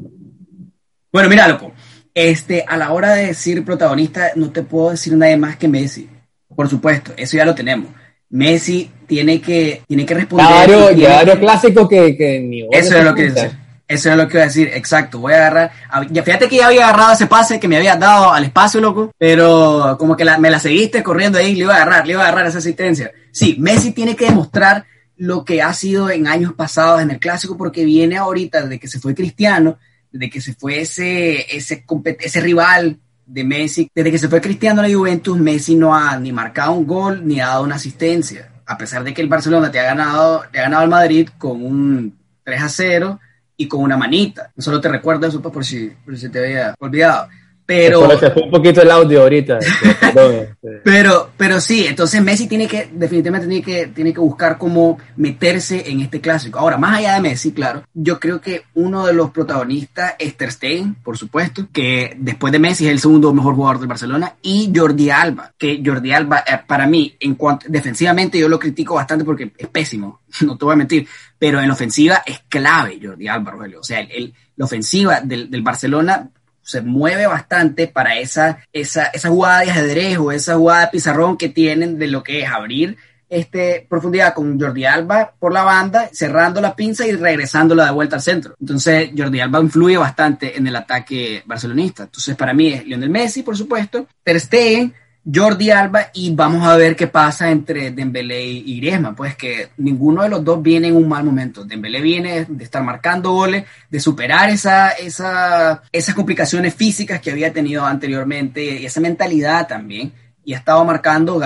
Bueno, 1.12 1.28
mira, 1.28 1.48
loco, 1.48 1.72
este, 2.14 2.64
a 2.66 2.76
la 2.76 2.92
hora 2.92 3.12
de 3.14 3.28
decir 3.28 3.64
protagonista, 3.64 4.32
no 4.36 4.50
te 4.50 4.62
puedo 4.62 4.90
decir 4.90 5.14
nada 5.16 5.36
más 5.36 5.56
que 5.56 5.68
Messi. 5.68 6.08
Por 6.54 6.68
supuesto, 6.68 7.12
eso 7.16 7.36
ya 7.36 7.44
lo 7.44 7.54
tenemos. 7.54 7.88
Messi 8.30 8.90
tiene 9.06 9.40
que, 9.40 9.82
tiene 9.86 10.04
que 10.04 10.14
responder. 10.14 10.46
Claro, 10.46 10.90
ya 10.92 11.38
clásico 11.38 11.88
que, 11.88 12.16
que 12.16 12.40
ni 12.40 12.66
Eso 12.70 12.98
es 12.98 13.04
lo 13.04 13.14
que 13.14 13.22
dice. 13.24 13.50
Eso 13.88 14.10
es 14.10 14.16
lo 14.16 14.26
que 14.26 14.34
iba 14.34 14.42
a 14.42 14.46
decir, 14.46 14.68
exacto. 14.74 15.20
Voy 15.20 15.32
a 15.32 15.36
agarrar. 15.36 15.70
Ya, 16.10 16.22
fíjate 16.24 16.48
que 16.48 16.56
ya 16.56 16.66
había 16.66 16.88
agarrado 16.88 17.12
ese 17.12 17.26
pase 17.26 17.60
que 17.60 17.68
me 17.68 17.76
había 17.76 17.94
dado 17.94 18.32
al 18.32 18.42
espacio, 18.42 18.80
loco. 18.80 19.12
Pero 19.16 19.96
como 19.98 20.16
que 20.16 20.24
me 20.38 20.50
la 20.50 20.58
seguiste 20.58 21.04
corriendo 21.04 21.38
ahí, 21.38 21.54
le 21.54 21.60
iba 21.60 21.74
a 21.74 21.76
agarrar, 21.76 22.06
le 22.06 22.14
iba 22.14 22.22
a 22.22 22.26
agarrar 22.26 22.46
esa 22.46 22.58
asistencia. 22.58 23.12
Sí, 23.30 23.56
Messi 23.60 23.92
tiene 23.92 24.16
que 24.16 24.24
demostrar 24.26 24.84
lo 25.16 25.44
que 25.44 25.62
ha 25.62 25.72
sido 25.72 26.10
en 26.10 26.26
años 26.26 26.52
pasados 26.52 27.00
en 27.00 27.10
el 27.10 27.18
clásico, 27.18 27.56
porque 27.56 27.84
viene 27.84 28.16
ahorita, 28.16 28.62
desde 28.62 28.78
que 28.78 28.88
se 28.88 29.00
fue 29.00 29.14
Cristiano, 29.14 29.78
desde 30.10 30.30
que 30.30 30.40
se 30.40 30.54
fue 30.54 30.80
ese, 30.80 31.56
ese, 31.56 31.84
ese 32.20 32.40
rival 32.40 32.98
de 33.26 33.44
Messi, 33.44 33.90
desde 33.94 34.10
que 34.10 34.18
se 34.18 34.28
fue 34.28 34.40
Cristiano 34.40 34.80
a 34.80 34.88
la 34.88 34.94
Juventus, 34.94 35.38
Messi 35.38 35.74
no 35.74 35.94
ha 35.94 36.16
ni 36.18 36.32
marcado 36.32 36.72
un 36.72 36.86
gol 36.86 37.26
ni 37.26 37.38
dado 37.38 37.64
una 37.64 37.76
asistencia. 37.76 38.50
A 38.66 38.76
pesar 38.78 39.04
de 39.04 39.14
que 39.14 39.22
el 39.22 39.28
Barcelona 39.28 39.70
te 39.70 39.78
ha 39.80 39.84
ganado, 39.84 40.44
te 40.50 40.58
ha 40.58 40.62
ganado 40.62 40.82
al 40.82 40.90
Madrid 40.90 41.28
con 41.38 41.64
un 41.64 42.18
3 42.44 42.62
a 42.62 42.68
0 42.68 43.20
y 43.56 43.68
con 43.68 43.82
una 43.82 43.96
manita. 43.96 44.52
Solo 44.58 44.80
te 44.80 44.88
recuerdo 44.88 45.26
eso 45.26 45.40
pues, 45.40 45.52
por 45.52 45.64
si, 45.64 45.92
por 46.04 46.16
si 46.16 46.28
te 46.28 46.38
había 46.38 46.74
olvidado. 46.78 47.28
Pero, 47.66 48.16
se 48.16 48.30
fue 48.30 48.44
un 48.44 48.50
poquito 48.50 48.80
el 48.80 48.90
audio 48.90 49.22
ahorita. 49.22 49.58
Este. 50.16 50.80
pero, 50.82 51.30
pero 51.36 51.60
sí, 51.60 51.84
entonces 51.86 52.22
Messi 52.22 52.46
tiene 52.46 52.66
que, 52.66 52.88
definitivamente 52.92 53.46
tiene 53.46 53.62
que, 53.62 53.88
tiene 53.88 54.14
que 54.14 54.20
buscar 54.20 54.56
cómo 54.56 54.98
meterse 55.16 55.90
en 55.90 56.00
este 56.00 56.20
clásico. 56.20 56.58
Ahora, 56.58 56.78
más 56.78 56.98
allá 56.98 57.14
de 57.14 57.20
Messi, 57.20 57.52
claro, 57.52 57.82
yo 57.92 58.18
creo 58.18 58.40
que 58.40 58.62
uno 58.74 59.04
de 59.06 59.12
los 59.12 59.30
protagonistas 59.30 60.14
es 60.18 60.36
Ter 60.36 60.52
Stegen, 60.52 60.94
por 60.94 61.18
supuesto, 61.18 61.68
que 61.70 62.16
después 62.18 62.52
de 62.52 62.58
Messi 62.58 62.86
es 62.86 62.92
el 62.92 63.00
segundo 63.00 63.34
mejor 63.34 63.56
jugador 63.56 63.78
del 63.78 63.88
Barcelona, 63.88 64.34
y 64.40 64.72
Jordi 64.74 65.10
Alba, 65.10 65.52
que 65.58 65.82
Jordi 65.84 66.12
Alba, 66.12 66.44
eh, 66.46 66.60
para 66.66 66.86
mí, 66.86 67.14
en 67.20 67.34
cuanto, 67.34 67.66
defensivamente 67.68 68.38
yo 68.38 68.48
lo 68.48 68.58
critico 68.58 68.94
bastante 68.94 69.24
porque 69.24 69.52
es 69.56 69.68
pésimo, 69.68 70.20
no 70.42 70.56
te 70.56 70.64
voy 70.64 70.74
a 70.74 70.76
mentir, 70.76 71.06
pero 71.38 71.60
en 71.60 71.68
la 71.68 71.74
ofensiva 71.74 72.22
es 72.24 72.40
clave 72.48 72.98
Jordi 73.02 73.28
Alba, 73.28 73.50
Rogelio. 73.50 73.80
O 73.80 73.84
sea, 73.84 74.00
el, 74.00 74.32
la 74.56 74.64
ofensiva 74.64 75.20
del, 75.20 75.50
del 75.50 75.62
Barcelona 75.62 76.30
se 76.66 76.82
mueve 76.82 77.26
bastante 77.26 77.86
para 77.86 78.18
esa, 78.18 78.58
esa, 78.72 79.06
esa 79.06 79.28
jugada 79.28 79.60
de 79.60 79.70
ajedrez 79.70 80.18
o 80.18 80.32
esa 80.32 80.56
jugada 80.56 80.82
de 80.82 80.88
pizarrón 80.88 81.36
que 81.36 81.48
tienen 81.48 81.98
de 81.98 82.08
lo 82.08 82.22
que 82.22 82.42
es 82.42 82.48
abrir 82.50 82.96
este, 83.28 83.86
profundidad 83.88 84.34
con 84.34 84.58
Jordi 84.60 84.84
Alba 84.84 85.32
por 85.38 85.52
la 85.52 85.62
banda, 85.62 86.08
cerrando 86.12 86.60
la 86.60 86.76
pinza 86.76 87.06
y 87.06 87.12
regresándola 87.12 87.86
de 87.86 87.90
vuelta 87.92 88.16
al 88.16 88.22
centro. 88.22 88.54
Entonces, 88.60 89.10
Jordi 89.16 89.40
Alba 89.40 89.60
influye 89.60 89.96
bastante 89.96 90.56
en 90.56 90.66
el 90.66 90.76
ataque 90.76 91.42
barcelonista. 91.46 92.04
Entonces, 92.04 92.36
para 92.36 92.52
mí 92.52 92.68
es 92.68 92.84
Lionel 92.84 93.10
Messi, 93.10 93.42
por 93.42 93.56
supuesto, 93.56 94.06
Ter 94.22 94.40
Stegen, 94.40 94.94
Jordi 95.32 95.70
Alba 95.70 96.10
y 96.14 96.32
vamos 96.34 96.66
a 96.66 96.76
ver 96.76 96.94
qué 96.94 97.08
pasa 97.08 97.50
entre 97.50 97.90
Dembélé 97.90 98.44
y 98.44 98.78
Griezmann, 98.78 99.16
pues 99.16 99.34
que 99.34 99.70
ninguno 99.78 100.22
de 100.22 100.28
los 100.28 100.44
dos 100.44 100.62
viene 100.62 100.88
en 100.88 100.96
un 100.96 101.08
mal 101.08 101.24
momento. 101.24 101.64
Dembélé 101.64 102.00
viene 102.00 102.46
de 102.48 102.64
estar 102.64 102.82
marcando 102.82 103.32
goles, 103.32 103.64
de 103.90 103.98
superar 103.98 104.50
esa, 104.50 104.90
esa, 104.90 105.82
esas 105.90 106.14
complicaciones 106.14 106.74
físicas 106.74 107.20
que 107.20 107.32
había 107.32 107.52
tenido 107.52 107.84
anteriormente 107.84 108.64
y 108.64 108.86
esa 108.86 109.00
mentalidad 109.00 109.66
también. 109.66 110.12
Y 110.44 110.54
ha 110.54 110.58
estado 110.58 110.84
marcando, 110.84 111.42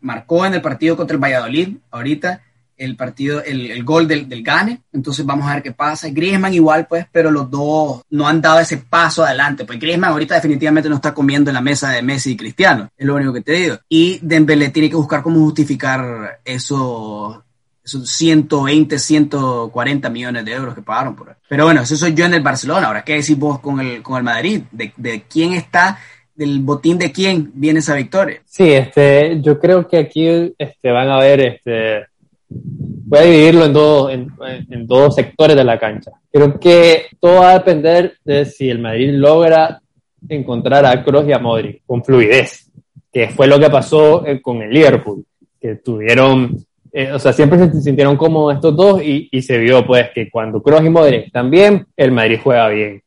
marcó 0.00 0.44
en 0.44 0.54
el 0.54 0.60
partido 0.60 0.96
contra 0.96 1.14
el 1.14 1.22
Valladolid 1.22 1.76
ahorita 1.92 2.40
el 2.80 2.96
partido, 2.96 3.42
el, 3.44 3.70
el 3.70 3.84
gol 3.84 4.08
del, 4.08 4.28
del, 4.28 4.42
Gane. 4.42 4.80
Entonces 4.92 5.24
vamos 5.26 5.46
a 5.46 5.54
ver 5.54 5.62
qué 5.62 5.72
pasa. 5.72 6.08
Griezmann 6.08 6.54
igual, 6.54 6.86
pues, 6.88 7.06
pero 7.12 7.30
los 7.30 7.50
dos 7.50 8.02
no 8.10 8.26
han 8.26 8.40
dado 8.40 8.58
ese 8.58 8.78
paso 8.78 9.22
adelante. 9.22 9.64
Pues 9.64 9.78
Griezmann 9.78 10.12
ahorita 10.12 10.34
definitivamente 10.34 10.88
no 10.88 10.96
está 10.96 11.12
comiendo 11.12 11.50
en 11.50 11.54
la 11.54 11.60
mesa 11.60 11.90
de 11.90 12.02
Messi 12.02 12.32
y 12.32 12.36
Cristiano. 12.36 12.90
Es 12.96 13.06
lo 13.06 13.14
único 13.14 13.32
que 13.32 13.42
te 13.42 13.52
digo. 13.52 13.78
Y 13.88 14.18
Dembélé 14.22 14.70
tiene 14.70 14.88
que 14.88 14.96
buscar 14.96 15.22
cómo 15.22 15.40
justificar 15.40 16.40
eso 16.44 17.44
esos 17.82 18.08
120, 18.10 18.98
140 18.98 20.10
millones 20.10 20.44
de 20.44 20.52
euros 20.52 20.74
que 20.74 20.82
pagaron 20.82 21.16
por 21.16 21.30
él. 21.30 21.34
Pero 21.48 21.64
bueno, 21.64 21.80
eso 21.80 21.96
soy 21.96 22.14
yo 22.14 22.24
en 22.24 22.34
el 22.34 22.42
Barcelona. 22.42 22.86
Ahora, 22.86 23.02
¿qué 23.02 23.14
decís 23.14 23.36
vos 23.36 23.58
con 23.60 23.80
el, 23.80 24.02
con 24.02 24.16
el 24.16 24.22
Madrid? 24.22 24.62
¿De, 24.70 24.92
de 24.96 25.22
quién 25.22 25.54
está 25.54 25.98
del 26.40 26.60
botín 26.60 26.96
de 26.96 27.12
quién 27.12 27.50
viene 27.54 27.80
esa 27.80 27.94
victoria. 27.94 28.40
Sí, 28.46 28.72
este, 28.72 29.40
yo 29.42 29.60
creo 29.60 29.86
que 29.86 29.98
aquí 29.98 30.54
este, 30.56 30.90
van 30.90 31.10
a 31.10 31.18
ver 31.18 31.40
este, 31.40 32.06
voy 32.50 33.18
a 33.18 33.22
dividirlo 33.22 33.64
en 33.64 33.72
dos, 33.72 34.12
en, 34.12 34.28
en, 34.70 34.86
dos 34.86 35.14
sectores 35.14 35.56
de 35.56 35.64
la 35.64 35.78
cancha. 35.78 36.12
Creo 36.30 36.58
que 36.58 37.06
todo 37.18 37.40
va 37.40 37.50
a 37.50 37.58
depender 37.58 38.14
de 38.24 38.44
si 38.44 38.68
el 38.68 38.78
Madrid 38.78 39.10
logra 39.12 39.80
encontrar 40.28 40.84
a 40.84 41.02
Kroos 41.02 41.26
y 41.26 41.32
a 41.32 41.38
Modric 41.38 41.82
con 41.86 42.04
fluidez, 42.04 42.70
que 43.12 43.28
fue 43.28 43.46
lo 43.46 43.58
que 43.58 43.70
pasó 43.70 44.26
eh, 44.26 44.40
con 44.40 44.62
el 44.62 44.70
Liverpool, 44.70 45.24
que 45.60 45.76
tuvieron, 45.76 46.56
eh, 46.92 47.10
o 47.12 47.18
sea, 47.18 47.32
siempre 47.32 47.58
se 47.58 47.80
sintieron 47.80 48.16
como 48.16 48.50
estos 48.50 48.76
dos 48.76 49.02
y, 49.02 49.28
y 49.32 49.42
se 49.42 49.58
vio 49.58 49.86
pues 49.86 50.10
que 50.14 50.30
cuando 50.30 50.62
Kroos 50.62 50.84
y 50.84 50.90
Modric 50.90 51.26
están 51.26 51.50
bien, 51.50 51.86
el 51.96 52.12
Madrid 52.12 52.38
juega 52.42 52.68
bien. 52.68 53.02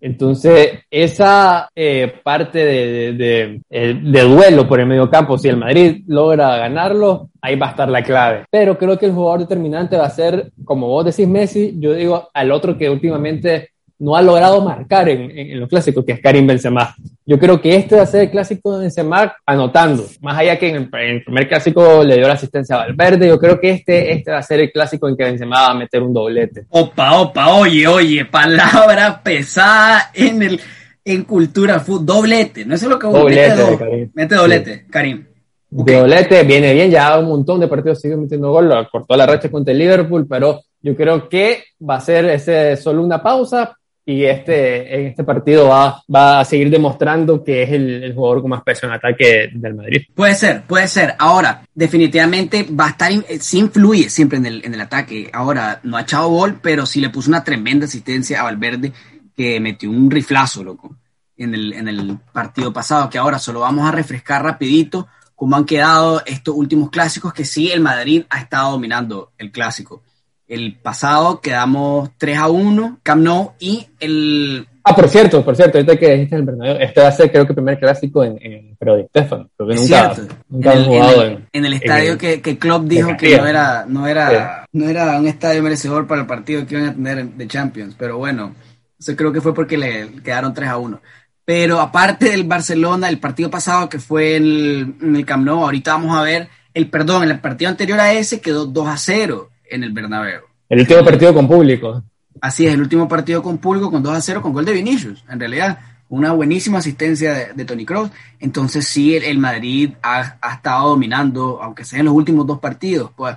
Entonces, 0.00 0.80
esa 0.90 1.68
eh, 1.74 2.12
parte 2.22 2.58
de, 2.58 3.12
de, 3.12 3.60
de, 3.68 4.22
duelo 4.22 4.66
por 4.66 4.80
el 4.80 4.86
medio 4.86 5.10
campo, 5.10 5.36
si 5.36 5.48
el 5.48 5.56
Madrid 5.56 6.02
logra 6.06 6.56
ganarlo, 6.56 7.28
ahí 7.42 7.56
va 7.56 7.68
a 7.68 7.70
estar 7.70 7.88
la 7.88 8.02
clave. 8.02 8.44
Pero 8.50 8.78
creo 8.78 8.98
que 8.98 9.06
el 9.06 9.12
jugador 9.12 9.40
determinante 9.40 9.96
va 9.96 10.06
a 10.06 10.10
ser, 10.10 10.52
como 10.64 10.88
vos 10.88 11.04
decís 11.04 11.28
Messi, 11.28 11.76
yo 11.78 11.92
digo 11.92 12.28
al 12.32 12.50
otro 12.50 12.78
que 12.78 12.88
últimamente 12.88 13.70
no 14.00 14.16
ha 14.16 14.22
logrado 14.22 14.60
marcar 14.62 15.08
en, 15.10 15.30
en, 15.30 15.60
los 15.60 15.68
clásicos, 15.68 16.04
que 16.04 16.12
es 16.12 16.20
Karim 16.20 16.46
Benzema. 16.46 16.94
Yo 17.26 17.38
creo 17.38 17.60
que 17.60 17.76
este 17.76 17.96
va 17.96 18.02
a 18.02 18.06
ser 18.06 18.22
el 18.22 18.30
clásico 18.30 18.74
de 18.74 18.80
Benzema 18.80 19.36
anotando. 19.44 20.06
Más 20.22 20.38
allá 20.38 20.58
que 20.58 20.70
en 20.70 20.76
el, 20.76 20.88
en 20.92 21.16
el, 21.16 21.22
primer 21.22 21.48
clásico 21.48 22.02
le 22.02 22.16
dio 22.16 22.26
la 22.26 22.34
asistencia 22.34 22.76
a 22.76 22.78
Valverde, 22.78 23.28
yo 23.28 23.38
creo 23.38 23.60
que 23.60 23.70
este, 23.70 24.12
este 24.12 24.30
va 24.30 24.38
a 24.38 24.42
ser 24.42 24.60
el 24.60 24.72
clásico 24.72 25.06
en 25.06 25.16
que 25.16 25.24
Benzema 25.24 25.60
va 25.60 25.70
a 25.72 25.74
meter 25.74 26.02
un 26.02 26.14
doblete. 26.14 26.64
Opa, 26.70 27.20
opa, 27.20 27.48
oye, 27.54 27.86
oye, 27.86 28.24
palabra 28.24 29.20
pesada 29.22 30.10
en 30.14 30.42
el 30.42 30.60
en 31.04 31.24
cultura 31.24 31.80
fútbol. 31.80 32.06
Doblete, 32.06 32.64
no 32.64 32.74
es 32.74 32.82
lo 32.82 32.98
que 32.98 33.06
doblete, 33.06 33.50
mete, 33.50 33.70
do, 33.70 33.78
Karim. 33.78 34.10
mete 34.14 34.34
doblete, 34.34 34.74
sí. 34.76 34.90
Karim. 34.90 35.26
Okay. 35.72 35.94
Doblete 35.94 36.42
viene 36.44 36.72
bien, 36.72 36.90
ya 36.90 37.18
un 37.18 37.26
montón 37.26 37.60
de 37.60 37.68
partidos 37.68 38.00
sigue 38.00 38.16
metiendo 38.16 38.50
gol, 38.50 38.88
cortó 38.90 39.16
la 39.16 39.26
racha 39.26 39.50
contra 39.50 39.72
el 39.72 39.78
Liverpool, 39.78 40.26
pero 40.28 40.62
yo 40.80 40.96
creo 40.96 41.28
que 41.28 41.64
va 41.88 41.96
a 41.96 42.00
ser 42.00 42.24
ese 42.26 42.76
solo 42.76 43.02
una 43.02 43.22
pausa 43.22 43.76
y 44.10 44.24
este, 44.24 44.92
en 44.92 45.06
este 45.06 45.22
partido 45.22 45.68
va, 45.68 46.02
va 46.12 46.40
a 46.40 46.44
seguir 46.44 46.68
demostrando 46.68 47.44
que 47.44 47.62
es 47.62 47.70
el, 47.70 48.12
jugador 48.12 48.40
con 48.42 48.50
más 48.50 48.62
peso 48.62 48.86
en 48.86 48.92
ataque 48.92 49.50
del 49.52 49.74
Madrid. 49.74 50.02
Puede 50.12 50.34
ser, 50.34 50.62
puede 50.62 50.88
ser. 50.88 51.14
Ahora, 51.16 51.62
definitivamente 51.72 52.66
va 52.68 52.86
a 52.86 52.90
estar, 52.90 53.12
sí 53.38 53.58
influye 53.58 54.10
siempre 54.10 54.38
en 54.38 54.46
el, 54.46 54.64
en 54.64 54.74
el 54.74 54.80
ataque. 54.80 55.30
Ahora, 55.32 55.78
no 55.84 55.96
ha 55.96 56.02
echado 56.02 56.28
gol, 56.28 56.58
pero 56.60 56.86
sí 56.86 57.00
le 57.00 57.10
puso 57.10 57.30
una 57.30 57.44
tremenda 57.44 57.86
asistencia 57.86 58.40
a 58.40 58.44
Valverde 58.44 58.92
que 59.36 59.60
metió 59.60 59.88
un 59.88 60.10
riflazo, 60.10 60.64
loco, 60.64 60.96
en 61.36 61.54
el, 61.54 61.72
en 61.72 61.86
el 61.86 62.18
partido 62.32 62.72
pasado, 62.72 63.08
que 63.08 63.18
ahora 63.18 63.38
solo 63.38 63.60
vamos 63.60 63.86
a 63.86 63.92
refrescar 63.92 64.42
rapidito 64.42 65.06
cómo 65.36 65.56
han 65.56 65.64
quedado 65.64 66.20
estos 66.26 66.56
últimos 66.56 66.90
clásicos, 66.90 67.32
que 67.32 67.44
sí, 67.44 67.70
el 67.70 67.80
Madrid 67.80 68.24
ha 68.28 68.40
estado 68.40 68.72
dominando 68.72 69.30
el 69.38 69.52
clásico. 69.52 70.02
El 70.50 70.74
pasado 70.74 71.40
quedamos 71.40 72.10
3 72.18 72.38
a 72.38 72.48
1, 72.48 72.98
Camp 73.02 73.22
Nou, 73.22 73.52
y 73.60 73.86
el 74.00 74.66
Ah, 74.82 74.96
por 74.96 75.08
cierto, 75.08 75.44
por 75.44 75.54
cierto, 75.54 75.78
ahorita 75.78 75.96
que 75.96 76.12
dijiste 76.12 76.34
el 76.34 76.42
Bernabéu, 76.42 76.76
este 76.80 77.00
va 77.00 77.08
a 77.08 77.12
ser 77.12 77.30
creo 77.30 77.44
que 77.44 77.52
el 77.52 77.54
primer 77.54 77.78
clásico 77.78 78.24
en, 78.24 78.36
en 78.40 78.76
Pero 78.76 78.96
de 78.96 79.06
Stefan, 79.08 79.48
creo 79.56 79.68
que 79.68 79.74
nunca, 79.76 80.16
nunca 80.48 80.72
en 80.72 80.78
el, 80.78 80.84
jugado 80.84 81.24
en, 81.24 81.48
en, 81.52 81.64
el 81.66 81.72
estadio 81.74 82.18
que, 82.18 82.40
que 82.40 82.58
Klopp 82.58 82.86
dijo 82.86 83.16
que 83.16 83.36
no 83.36 83.46
era, 83.46 83.84
no 83.86 84.06
era, 84.08 84.66
no 84.72 84.88
era 84.88 85.20
un 85.20 85.28
estadio 85.28 85.62
merecedor 85.62 86.08
para 86.08 86.22
el 86.22 86.26
partido 86.26 86.66
que 86.66 86.74
iban 86.74 86.88
a 86.88 86.94
tener 86.94 87.24
de 87.24 87.46
Champions, 87.46 87.94
pero 87.96 88.18
bueno, 88.18 88.54
eso 88.98 89.14
creo 89.14 89.32
que 89.32 89.40
fue 89.40 89.54
porque 89.54 89.76
le 89.76 90.10
quedaron 90.24 90.52
3 90.52 90.68
a 90.68 90.78
1. 90.78 91.00
Pero 91.44 91.78
aparte 91.78 92.30
del 92.30 92.44
Barcelona, 92.44 93.08
el 93.08 93.20
partido 93.20 93.50
pasado 93.50 93.88
que 93.88 93.98
fue 93.98 94.36
el, 94.36 94.94
en 95.00 95.14
el 95.14 95.26
Camp 95.26 95.44
Nou, 95.44 95.62
ahorita 95.62 95.92
vamos 95.92 96.16
a 96.16 96.22
ver 96.22 96.48
el 96.72 96.88
perdón, 96.88 97.24
en 97.24 97.30
el 97.30 97.40
partido 97.40 97.70
anterior 97.70 98.00
a 98.00 98.12
ese 98.12 98.40
quedó 98.40 98.64
2 98.66 98.88
a 98.88 98.96
0 98.96 99.50
en 99.70 99.84
el 99.84 99.92
Bernabéu. 99.92 100.42
El 100.68 100.80
último 100.80 101.04
partido 101.04 101.34
con 101.34 101.48
público. 101.48 102.02
Así 102.40 102.66
es, 102.66 102.74
el 102.74 102.80
último 102.80 103.08
partido 103.08 103.42
con 103.42 103.58
público 103.58 103.90
con 103.90 104.02
2 104.02 104.14
a 104.14 104.20
0 104.20 104.42
con 104.42 104.52
gol 104.52 104.64
de 104.64 104.72
Vinicius. 104.72 105.24
En 105.28 105.40
realidad, 105.40 105.78
una 106.10 106.32
buenísima 106.32 106.78
asistencia 106.78 107.52
de, 107.54 107.64
Tony 107.64 107.84
Kroos. 107.86 108.10
Entonces 108.38 108.86
sí, 108.86 109.16
el, 109.16 109.38
Madrid 109.38 109.92
ha, 110.02 110.38
ha, 110.40 110.54
estado 110.54 110.90
dominando, 110.90 111.62
aunque 111.62 111.84
sea 111.84 112.00
en 112.00 112.06
los 112.06 112.14
últimos 112.14 112.46
dos 112.46 112.58
partidos, 112.58 113.12
pues, 113.16 113.36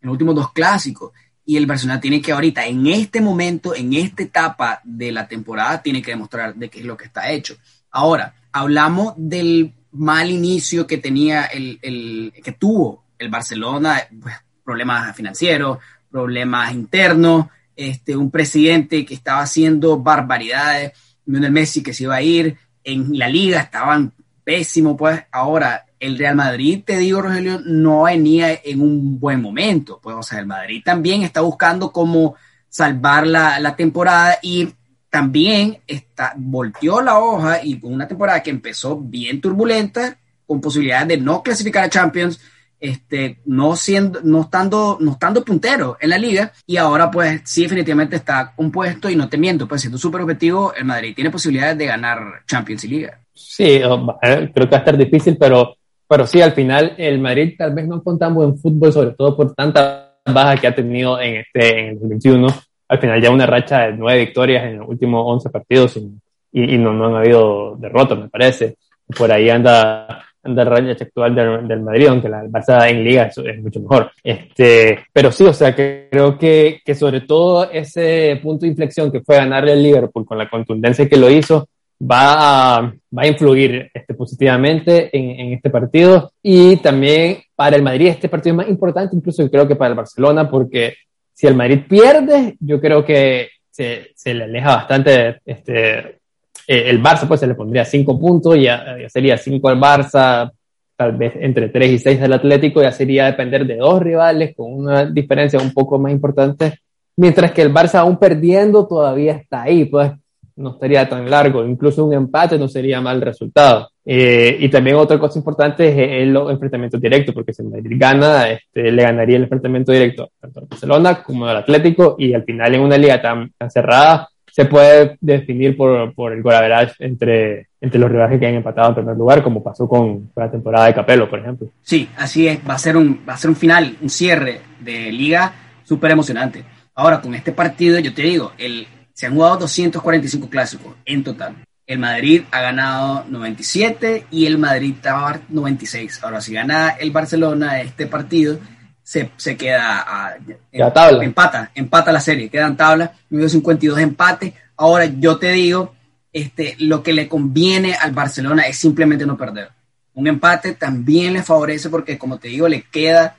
en 0.00 0.06
los 0.06 0.12
últimos 0.12 0.34
dos 0.34 0.52
clásicos. 0.52 1.12
Y 1.44 1.56
el 1.56 1.66
Barcelona 1.66 2.00
tiene 2.00 2.22
que 2.22 2.32
ahorita, 2.32 2.64
en 2.66 2.86
este 2.86 3.20
momento, 3.20 3.74
en 3.74 3.92
esta 3.92 4.22
etapa 4.22 4.80
de 4.84 5.10
la 5.10 5.26
temporada, 5.26 5.82
tiene 5.82 6.00
que 6.00 6.12
demostrar 6.12 6.54
de 6.54 6.70
qué 6.70 6.80
es 6.80 6.86
lo 6.86 6.96
que 6.96 7.06
está 7.06 7.30
hecho. 7.30 7.56
Ahora, 7.90 8.34
hablamos 8.52 9.14
del 9.16 9.74
mal 9.90 10.30
inicio 10.30 10.86
que 10.86 10.98
tenía 10.98 11.44
el, 11.46 11.78
el 11.82 12.32
que 12.42 12.52
tuvo 12.52 13.04
el 13.18 13.28
Barcelona, 13.28 14.00
pues, 14.20 14.34
problemas 14.64 15.14
financieros, 15.16 15.78
problemas 16.10 16.72
internos, 16.72 17.46
este, 17.74 18.16
un 18.16 18.30
presidente 18.30 19.04
que 19.04 19.14
estaba 19.14 19.40
haciendo 19.40 19.98
barbaridades, 19.98 20.92
Lionel 21.26 21.52
Messi 21.52 21.82
que 21.82 21.94
se 21.94 22.04
iba 22.04 22.16
a 22.16 22.22
ir, 22.22 22.56
en 22.84 23.16
la 23.18 23.28
liga 23.28 23.60
estaban 23.60 24.12
pésimo, 24.44 24.96
pues 24.96 25.22
ahora 25.30 25.86
el 25.98 26.18
Real 26.18 26.34
Madrid, 26.34 26.82
te 26.84 26.98
digo, 26.98 27.22
Rogelio, 27.22 27.60
no 27.64 28.02
venía 28.02 28.60
en 28.64 28.80
un 28.80 29.20
buen 29.20 29.40
momento, 29.40 30.00
pues 30.02 30.16
o 30.16 30.22
sea, 30.22 30.40
el 30.40 30.46
Madrid 30.46 30.82
también 30.84 31.22
está 31.22 31.40
buscando 31.42 31.92
cómo 31.92 32.34
salvar 32.68 33.26
la, 33.26 33.60
la 33.60 33.76
temporada 33.76 34.38
y 34.42 34.74
también 35.08 35.78
está, 35.86 36.32
volteó 36.36 37.00
la 37.02 37.18
hoja 37.18 37.62
y 37.62 37.78
una 37.82 38.08
temporada 38.08 38.42
que 38.42 38.50
empezó 38.50 38.98
bien 38.98 39.40
turbulenta, 39.40 40.16
con 40.46 40.60
posibilidades 40.60 41.08
de 41.08 41.18
no 41.18 41.42
clasificar 41.42 41.84
a 41.84 41.90
Champions, 41.90 42.40
este, 42.82 43.38
no 43.46 43.76
siendo, 43.76 44.20
no 44.22 44.42
estando, 44.42 44.98
no 45.00 45.12
estando 45.12 45.44
puntero 45.44 45.96
en 46.00 46.10
la 46.10 46.18
liga, 46.18 46.52
y 46.66 46.76
ahora 46.76 47.10
pues 47.10 47.40
sí 47.44 47.62
definitivamente 47.62 48.16
está 48.16 48.52
compuesto 48.54 49.08
y 49.08 49.16
no 49.16 49.28
te 49.28 49.38
miento, 49.38 49.66
pues 49.66 49.80
siendo 49.80 49.96
súper 49.96 50.20
objetivo, 50.20 50.74
el 50.74 50.84
Madrid 50.84 51.14
tiene 51.14 51.30
posibilidades 51.30 51.78
de 51.78 51.86
ganar 51.86 52.42
Champions 52.46 52.84
y 52.84 52.88
Liga. 52.88 53.18
Sí, 53.32 53.64
eh, 53.64 54.50
creo 54.54 54.66
que 54.66 54.70
va 54.70 54.76
a 54.76 54.80
estar 54.80 54.98
difícil, 54.98 55.38
pero, 55.38 55.76
pero 56.06 56.26
sí, 56.26 56.42
al 56.42 56.52
final 56.52 56.94
el 56.98 57.18
Madrid 57.18 57.54
tal 57.56 57.72
vez 57.72 57.88
no 57.88 58.02
con 58.02 58.18
tan 58.18 58.34
buen 58.34 58.58
fútbol, 58.58 58.92
sobre 58.92 59.12
todo 59.12 59.36
por 59.36 59.54
tantas 59.54 60.10
bajas 60.26 60.60
que 60.60 60.66
ha 60.66 60.74
tenido 60.74 61.20
en 61.20 61.36
este 61.36 61.80
en 61.80 61.86
el 61.86 61.94
2021 61.94 62.48
al 62.92 62.98
final 62.98 63.22
ya 63.22 63.30
una 63.30 63.46
racha 63.46 63.86
de 63.86 63.92
nueve 63.94 64.20
victorias 64.20 64.64
en 64.64 64.80
los 64.80 64.88
últimos 64.88 65.24
once 65.24 65.48
partidos 65.48 65.96
y, 65.96 66.74
y, 66.74 66.76
no, 66.76 66.92
no, 66.92 67.06
han 67.06 67.16
habido 67.16 67.74
derrotas, 67.76 68.18
me 68.18 68.28
parece. 68.28 68.76
Por 69.16 69.32
ahí 69.32 69.48
anda, 69.48 70.22
anda 70.42 70.62
el 70.62 70.68
racha 70.68 71.04
actual 71.04 71.34
del, 71.34 71.68
del, 71.68 71.80
Madrid, 71.80 72.06
aunque 72.08 72.28
la 72.28 72.44
Barça 72.44 72.88
en 72.88 73.04
Liga 73.04 73.24
es, 73.24 73.38
es, 73.38 73.62
mucho 73.62 73.80
mejor. 73.80 74.10
Este, 74.22 74.98
pero 75.12 75.30
sí, 75.30 75.44
o 75.44 75.52
sea, 75.52 75.74
que 75.74 76.08
creo 76.10 76.36
que, 76.36 76.80
que 76.84 76.94
sobre 76.94 77.22
todo 77.22 77.70
ese 77.70 78.38
punto 78.42 78.64
de 78.64 78.70
inflexión 78.70 79.12
que 79.12 79.20
fue 79.20 79.36
ganarle 79.36 79.72
al 79.72 79.82
Liverpool 79.82 80.26
con 80.26 80.38
la 80.38 80.48
contundencia 80.48 81.08
que 81.08 81.16
lo 81.16 81.30
hizo, 81.30 81.68
va 82.02 82.76
a, 82.76 82.82
va 82.82 83.22
a 83.22 83.26
influir 83.26 83.90
este, 83.94 84.14
positivamente 84.14 85.16
en, 85.16 85.40
en, 85.40 85.52
este 85.52 85.70
partido. 85.70 86.32
Y 86.42 86.76
también 86.78 87.38
para 87.54 87.76
el 87.76 87.82
Madrid 87.82 88.08
este 88.08 88.28
partido 88.28 88.54
es 88.54 88.56
más 88.56 88.68
importante 88.68 89.14
incluso 89.14 89.48
creo 89.48 89.68
que 89.68 89.76
para 89.76 89.90
el 89.90 89.96
Barcelona 89.96 90.50
porque 90.50 90.94
si 91.32 91.46
el 91.46 91.54
Madrid 91.54 91.82
pierde, 91.88 92.56
yo 92.60 92.80
creo 92.80 93.04
que 93.04 93.48
se, 93.70 94.12
se 94.14 94.34
le 94.34 94.44
aleja 94.44 94.76
bastante 94.76 95.40
este, 95.44 96.18
eh, 96.66 96.84
el 96.86 97.02
Barça, 97.02 97.26
pues 97.26 97.40
se 97.40 97.46
le 97.46 97.54
pondría 97.54 97.84
cinco 97.84 98.18
puntos, 98.18 98.56
ya, 98.56 98.96
ya 99.00 99.08
sería 99.08 99.36
cinco 99.36 99.68
al 99.68 99.78
Barça, 99.78 100.50
tal 100.96 101.16
vez 101.16 101.32
entre 101.36 101.68
tres 101.68 101.90
y 101.90 101.98
seis 101.98 102.20
del 102.20 102.32
Atlético, 102.32 102.82
ya 102.82 102.92
sería 102.92 103.26
depender 103.26 103.66
de 103.66 103.76
dos 103.76 104.00
rivales 104.00 104.54
con 104.56 104.72
una 104.72 105.04
diferencia 105.04 105.58
un 105.60 105.72
poco 105.72 105.98
más 105.98 106.12
importante, 106.12 106.78
mientras 107.16 107.52
que 107.52 107.62
el 107.62 107.72
Barça 107.72 107.96
aún 107.96 108.18
perdiendo 108.18 108.86
todavía 108.86 109.32
está 109.32 109.62
ahí, 109.62 109.86
pues 109.86 110.12
no 110.56 110.70
estaría 110.72 111.08
tan 111.08 111.28
largo, 111.28 111.64
incluso 111.64 112.04
un 112.04 112.12
empate 112.12 112.58
no 112.58 112.68
sería 112.68 113.00
mal 113.00 113.20
resultado. 113.20 113.88
Eh, 114.04 114.56
y 114.60 114.68
también 114.68 114.96
otra 114.96 115.18
cosa 115.18 115.38
importante 115.38 115.88
es 115.88 115.96
el, 116.22 116.36
enfrentamiento 116.36 116.98
directo, 116.98 117.32
porque 117.32 117.52
si 117.52 117.62
Madrid 117.62 117.96
gana, 117.98 118.50
este, 118.50 118.92
le 118.92 119.02
ganaría 119.02 119.36
el 119.36 119.44
enfrentamiento 119.44 119.92
directo 119.92 120.30
tanto 120.40 120.60
al 120.60 120.66
Barcelona 120.66 121.22
como 121.22 121.46
al 121.46 121.56
Atlético, 121.56 122.16
y 122.18 122.34
al 122.34 122.44
final 122.44 122.74
en 122.74 122.80
una 122.80 122.98
liga 122.98 123.20
tan 123.20 123.50
cerrada 123.70 124.28
se 124.52 124.66
puede 124.66 125.16
definir 125.22 125.74
por, 125.78 126.14
por 126.14 126.32
el 126.32 126.42
golaveras 126.42 126.94
entre, 126.98 127.68
entre 127.80 127.98
los 127.98 128.12
rivales 128.12 128.38
que 128.38 128.46
han 128.46 128.54
empatado 128.54 128.90
en 128.90 128.94
primer 128.96 129.16
lugar, 129.16 129.42
como 129.42 129.62
pasó 129.62 129.88
con, 129.88 130.30
la 130.36 130.50
temporada 130.50 130.86
de 130.86 130.94
Capello, 130.94 131.28
por 131.30 131.38
ejemplo. 131.38 131.68
Sí, 131.80 132.06
así 132.18 132.46
es, 132.46 132.58
va 132.68 132.74
a 132.74 132.78
ser 132.78 132.98
un, 132.98 133.22
va 133.26 133.32
a 133.32 133.38
ser 133.38 133.48
un 133.48 133.56
final, 133.56 133.96
un 134.02 134.10
cierre 134.10 134.60
de 134.78 135.10
liga 135.10 135.54
súper 135.84 136.10
emocionante. 136.10 136.64
Ahora, 136.94 137.22
con 137.22 137.34
este 137.34 137.52
partido, 137.52 137.98
yo 137.98 138.12
te 138.12 138.20
digo, 138.20 138.52
el, 138.58 138.86
se 139.14 139.24
han 139.24 139.34
jugado 139.34 139.56
245 139.56 140.50
clásicos 140.50 140.96
en 141.06 141.24
total. 141.24 141.56
El 141.86 141.98
Madrid 141.98 142.42
ha 142.50 142.60
ganado 142.60 143.24
97 143.30 144.26
y 144.30 144.44
el 144.44 144.58
Madrid 144.58 144.94
va 145.02 145.40
96. 145.48 146.22
Ahora, 146.24 146.42
si 146.42 146.52
gana 146.52 146.90
el 146.90 147.10
Barcelona 147.10 147.80
este 147.80 148.06
partido, 148.06 148.58
se, 149.02 149.30
se 149.36 149.56
queda 149.56 150.04
a, 150.06 150.36
en, 150.70 150.92
tabla. 150.92 151.24
empata, 151.24 151.70
empata 151.74 152.12
la 152.12 152.20
serie, 152.20 152.48
quedan 152.48 152.76
tablas, 152.76 153.10
52 153.30 153.98
empates. 153.98 154.54
Ahora, 154.76 155.06
yo 155.06 155.38
te 155.38 155.52
digo, 155.52 155.94
este, 156.32 156.76
lo 156.78 157.02
que 157.02 157.12
le 157.12 157.28
conviene 157.28 157.94
al 157.94 158.12
Barcelona 158.12 158.62
es 158.62 158.76
simplemente 158.76 159.26
no 159.26 159.36
perder. 159.36 159.70
Un 160.14 160.26
empate 160.26 160.74
también 160.74 161.32
le 161.32 161.42
favorece 161.42 161.88
porque, 161.88 162.18
como 162.18 162.38
te 162.38 162.48
digo, 162.48 162.68
le 162.68 162.82
queda 162.82 163.36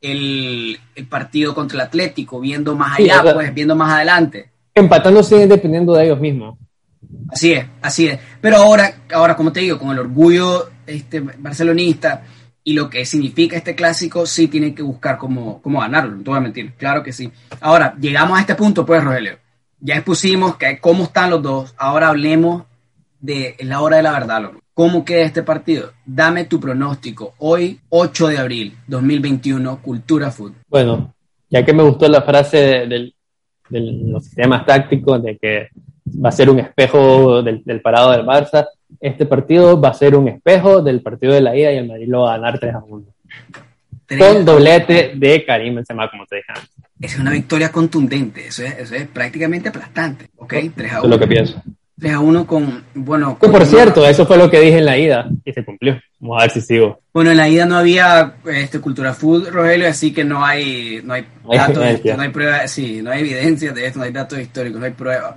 el, 0.00 0.78
el 0.94 1.06
partido 1.06 1.54
contra 1.54 1.76
el 1.76 1.86
Atlético, 1.86 2.40
viendo 2.40 2.74
más 2.74 2.98
allá, 2.98 3.22
pues, 3.34 3.52
viendo 3.54 3.76
más 3.76 3.92
adelante 3.92 4.54
empatando 4.74 5.22
siguen 5.22 5.48
dependiendo 5.48 5.94
de 5.94 6.04
ellos 6.04 6.20
mismos. 6.20 6.58
Así 7.28 7.52
es, 7.52 7.64
así 7.80 8.08
es. 8.08 8.18
Pero 8.40 8.56
ahora, 8.56 9.02
ahora 9.12 9.36
como 9.36 9.52
te 9.52 9.60
digo, 9.60 9.78
con 9.78 9.90
el 9.90 9.98
orgullo 10.00 10.70
este, 10.86 11.20
barcelonista 11.20 12.22
y 12.64 12.72
lo 12.72 12.88
que 12.88 13.04
significa 13.04 13.56
este 13.56 13.74
clásico, 13.74 14.26
sí 14.26 14.48
tienen 14.48 14.74
que 14.74 14.82
buscar 14.82 15.18
cómo, 15.18 15.60
cómo 15.62 15.80
ganarlo, 15.80 16.16
no 16.16 16.22
te 16.22 16.30
voy 16.30 16.38
a 16.38 16.42
mentir, 16.42 16.72
claro 16.72 17.02
que 17.02 17.12
sí. 17.12 17.30
Ahora, 17.60 17.94
llegamos 18.00 18.38
a 18.38 18.40
este 18.40 18.54
punto, 18.54 18.84
pues, 18.84 19.04
Rogelio. 19.04 19.38
Ya 19.80 19.96
expusimos 19.96 20.56
que, 20.56 20.80
cómo 20.80 21.04
están 21.04 21.30
los 21.30 21.42
dos. 21.42 21.74
Ahora 21.76 22.08
hablemos 22.08 22.64
de 23.20 23.54
la 23.60 23.82
hora 23.82 23.98
de 23.98 24.02
la 24.02 24.12
verdad, 24.12 24.42
loco. 24.42 24.60
¿Cómo 24.72 25.04
queda 25.04 25.22
este 25.22 25.42
partido? 25.42 25.92
Dame 26.06 26.46
tu 26.46 26.58
pronóstico. 26.58 27.34
Hoy, 27.38 27.78
8 27.90 28.28
de 28.28 28.38
abril 28.38 28.76
2021, 28.88 29.82
Cultura 29.82 30.30
Food. 30.30 30.54
Bueno, 30.68 31.14
ya 31.50 31.64
que 31.64 31.72
me 31.74 31.82
gustó 31.82 32.08
la 32.08 32.22
frase 32.22 32.86
del 32.88 33.14
de 33.68 33.80
los 33.80 34.24
sistemas 34.24 34.66
tácticos, 34.66 35.22
de 35.22 35.38
que 35.38 35.68
va 36.06 36.28
a 36.28 36.32
ser 36.32 36.50
un 36.50 36.58
espejo 36.58 37.42
del, 37.42 37.80
parado 37.80 38.12
del 38.12 38.24
Barça. 38.24 38.66
Este 39.00 39.26
partido 39.26 39.80
va 39.80 39.90
a 39.90 39.94
ser 39.94 40.14
un 40.14 40.28
espejo 40.28 40.82
del 40.82 41.02
partido 41.02 41.32
de 41.32 41.40
la 41.40 41.56
ida 41.56 41.72
y 41.72 41.78
el 41.78 41.88
Madrid 41.88 42.08
lo 42.08 42.22
va 42.22 42.34
a 42.34 42.38
ganar 42.38 42.58
3 42.58 42.74
a 42.74 42.78
1. 42.78 43.04
Con 44.18 44.44
doblete 44.44 45.12
de 45.16 45.44
Karim 45.44 45.76
Benzema, 45.76 46.10
como 46.10 46.26
te 46.26 46.36
dije 46.36 46.52
antes. 46.54 46.70
Es 47.00 47.18
una 47.18 47.32
victoria 47.32 47.72
contundente, 47.72 48.46
eso 48.46 48.62
es, 48.62 48.78
eso 48.78 48.94
es 48.94 49.06
prácticamente 49.08 49.68
aplastante, 49.68 50.28
¿ok? 50.36 50.54
3 50.74 50.92
a 50.92 50.98
1. 50.98 51.04
es 51.04 51.10
lo 51.10 51.18
que 51.18 51.26
pienso. 51.26 51.62
3 51.98 52.12
a 52.12 52.20
1 52.20 52.46
con, 52.46 52.84
bueno... 52.94 53.38
Con 53.38 53.50
por 53.50 53.64
cierto, 53.64 54.06
eso 54.06 54.26
fue 54.26 54.36
lo 54.36 54.50
que 54.50 54.60
dije 54.60 54.78
en 54.78 54.84
la 54.84 54.98
ida 54.98 55.28
y 55.44 55.52
se 55.52 55.64
cumplió. 55.64 56.00
Vamos 56.20 56.38
a 56.38 56.42
ver 56.42 56.50
si 56.50 56.60
sigo. 56.60 57.00
Bueno, 57.12 57.30
en 57.30 57.36
la 57.36 57.48
ida 57.48 57.66
no 57.66 57.76
había 57.76 58.34
este, 58.46 58.80
cultura 58.80 59.14
food, 59.14 59.48
Rogelio, 59.48 59.88
así 59.88 60.12
que 60.12 60.24
no 60.24 60.44
hay, 60.44 61.00
no 61.02 61.14
hay 61.14 61.26
datos, 61.56 61.84
no 62.16 62.22
hay 62.22 62.28
pruebas, 62.28 62.70
sí, 62.70 63.00
no 63.02 63.10
hay 63.10 63.20
evidencia 63.20 63.72
de 63.72 63.86
esto, 63.86 63.98
no 63.98 64.04
hay 64.04 64.12
datos 64.12 64.38
históricos, 64.38 64.80
no 64.80 64.86
hay 64.86 64.92
pruebas. 64.92 65.34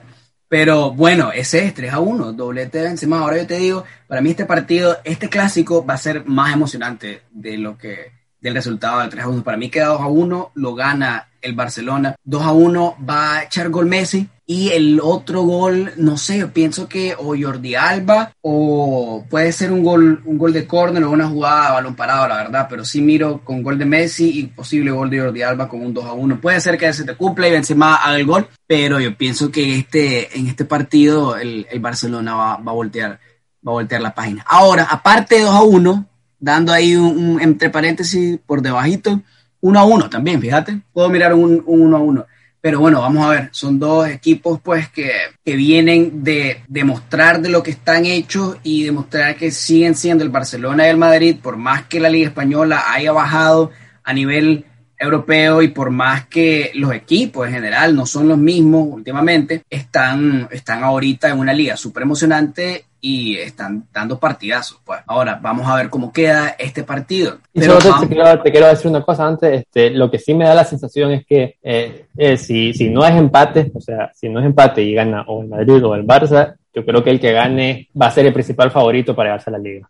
Pero 0.49 0.91
bueno, 0.91 1.31
ese 1.31 1.65
es 1.65 1.73
3 1.73 1.93
a 1.93 1.99
1, 1.99 2.33
doblete 2.33 2.77
de 2.77 2.85
Benzema. 2.85 3.19
Ahora 3.19 3.37
yo 3.37 3.47
te 3.47 3.57
digo, 3.57 3.83
para 4.07 4.21
mí 4.21 4.29
este 4.29 4.45
partido, 4.45 4.97
este 5.03 5.29
clásico 5.29 5.85
va 5.85 5.95
a 5.95 5.97
ser 5.97 6.25
más 6.25 6.53
emocionante 6.53 7.23
de 7.31 7.57
lo 7.57 7.77
que, 7.77 8.13
del 8.39 8.53
resultado 8.53 9.01
del 9.01 9.09
3 9.09 9.25
a 9.25 9.27
1. 9.27 9.43
Para 9.43 9.57
mí 9.57 9.69
queda 9.69 9.87
2 9.87 10.01
a 10.01 10.07
1, 10.07 10.51
lo 10.55 10.75
gana 10.75 11.29
el 11.41 11.53
Barcelona. 11.53 12.15
2 12.23 12.41
a 12.43 12.51
1 12.51 12.97
va 13.07 13.37
a 13.37 13.43
echar 13.43 13.69
gol 13.69 13.87
Messi 13.87 14.29
Y 14.49 14.69
el 14.69 15.01
otro 15.03 15.41
gol, 15.41 15.91
no 15.97 16.17
sé, 16.17 16.37
yo 16.37 16.53
pienso 16.53 16.87
que 16.87 17.13
o 17.17 17.35
Jordi 17.37 17.75
Alba 17.75 18.31
o 18.39 19.25
puede 19.29 19.51
ser 19.51 19.73
un 19.73 19.83
gol, 19.83 20.21
un 20.23 20.37
gol 20.37 20.53
de 20.53 20.65
córner 20.65 21.03
o 21.03 21.11
una 21.11 21.27
jugada 21.27 21.67
a 21.67 21.73
balón 21.73 21.97
parado, 21.97 22.29
la 22.29 22.37
verdad, 22.37 22.65
pero 22.69 22.85
sí 22.85 23.01
miro 23.01 23.41
con 23.43 23.61
gol 23.61 23.77
de 23.77 23.83
Messi 23.83 24.39
y 24.39 24.43
posible 24.43 24.91
gol 24.91 25.09
de 25.09 25.19
Jordi 25.19 25.41
Alba 25.41 25.67
con 25.67 25.81
un 25.81 25.93
2 25.93 26.05
a 26.05 26.13
1. 26.13 26.39
Puede 26.39 26.61
ser 26.61 26.77
que 26.77 26.93
se 26.93 27.03
te 27.03 27.15
cumpla 27.15 27.49
y 27.49 27.51
Benzema 27.51 27.95
haga 27.95 28.17
el 28.17 28.25
gol, 28.25 28.47
pero 28.65 29.01
yo 29.01 29.17
pienso 29.17 29.51
que 29.51 29.79
este, 29.79 30.39
en 30.39 30.47
este 30.47 30.63
partido 30.63 31.35
el, 31.35 31.67
el 31.69 31.79
Barcelona 31.81 32.33
va, 32.33 32.55
va, 32.55 32.71
a 32.71 32.75
voltear, 32.75 33.19
va 33.67 33.71
a 33.71 33.75
voltear 33.75 33.99
la 33.99 34.15
página. 34.15 34.45
Ahora, 34.47 34.87
aparte 34.89 35.35
de 35.35 35.41
2 35.41 35.55
a 35.55 35.63
1, 35.63 36.05
dando 36.39 36.71
ahí 36.71 36.95
un, 36.95 37.17
un 37.17 37.41
entre 37.41 37.69
paréntesis 37.69 38.39
por 38.45 38.61
debajito, 38.61 39.21
1 39.59 39.77
a 39.77 39.83
1 39.83 40.09
también, 40.09 40.39
fíjate, 40.39 40.79
puedo 40.93 41.09
mirar 41.09 41.33
un 41.33 41.61
1 41.65 41.97
a 41.97 41.99
1 41.99 42.25
pero 42.67 42.81
bueno, 42.81 42.99
vamos 42.99 43.25
a 43.25 43.29
ver, 43.29 43.49
son 43.53 43.79
dos 43.79 44.09
equipos 44.09 44.59
pues 44.61 44.89
que, 44.89 45.09
que 45.45 45.55
vienen 45.55 46.21
de 46.21 46.65
demostrar 46.67 47.39
de 47.39 47.47
lo 47.47 47.63
que 47.63 47.71
están 47.71 48.05
hechos 48.05 48.57
y 48.61 48.83
demostrar 48.83 49.37
que 49.37 49.51
siguen 49.51 49.95
siendo 49.95 50.25
el 50.25 50.29
Barcelona 50.31 50.85
y 50.85 50.89
el 50.89 50.97
Madrid, 50.97 51.37
por 51.41 51.55
más 51.55 51.83
que 51.83 52.01
la 52.01 52.09
Liga 52.09 52.27
Española 52.27 52.83
haya 52.91 53.13
bajado 53.13 53.71
a 54.03 54.11
nivel 54.11 54.65
europeo 54.99 55.61
y 55.61 55.69
por 55.69 55.91
más 55.91 56.27
que 56.27 56.71
los 56.75 56.91
equipos 56.91 57.47
en 57.47 57.53
general 57.53 57.95
no 57.95 58.05
son 58.05 58.27
los 58.27 58.37
mismos 58.37 58.85
últimamente, 58.89 59.63
están, 59.69 60.49
están 60.51 60.83
ahorita 60.83 61.29
en 61.29 61.39
una 61.39 61.53
liga 61.53 61.77
súper 61.77 62.03
emocionante 62.03 62.86
y 62.99 63.37
están 63.37 63.87
dando 63.93 64.19
partidazos. 64.19 64.81
Pues 64.83 64.99
ahora 65.07 65.39
vamos 65.41 65.67
a 65.67 65.75
ver 65.75 65.89
cómo 65.89 66.11
queda 66.11 66.55
este 66.57 66.83
partido. 66.83 67.39
Y 67.53 67.59
Pero 67.59 67.79
solo 67.79 68.01
te, 68.01 68.07
quiero, 68.07 68.41
te, 68.41 68.51
quiero, 68.51 68.67
decir 68.67 68.87
una 68.87 69.03
cosa 69.03 69.27
antes, 69.27 69.61
este, 69.61 69.91
lo 69.91 70.09
que 70.09 70.19
sí 70.19 70.33
me 70.33 70.45
da 70.45 70.55
la 70.55 70.65
sensación 70.65 71.11
es 71.11 71.25
que 71.25 71.57
eh, 71.61 72.05
eh, 72.17 72.37
si, 72.37 72.73
si 72.73 72.89
no 72.89 73.05
es 73.05 73.15
empate, 73.15 73.71
o 73.73 73.81
sea, 73.81 74.11
si 74.13 74.29
no 74.29 74.39
es 74.39 74.45
empate 74.45 74.81
y 74.81 74.93
gana 74.93 75.23
o 75.27 75.41
el 75.41 75.47
Madrid 75.47 75.83
o 75.85 75.95
el 75.95 76.05
Barça, 76.05 76.55
yo 76.73 76.85
creo 76.85 77.03
que 77.03 77.09
el 77.09 77.19
que 77.19 77.31
gane 77.31 77.89
va 77.99 78.07
a 78.07 78.11
ser 78.11 78.25
el 78.25 78.33
principal 78.33 78.71
favorito 78.71 79.15
para 79.15 79.29
llevarse 79.29 79.49
a 79.49 79.53
la 79.53 79.59
liga. 79.59 79.89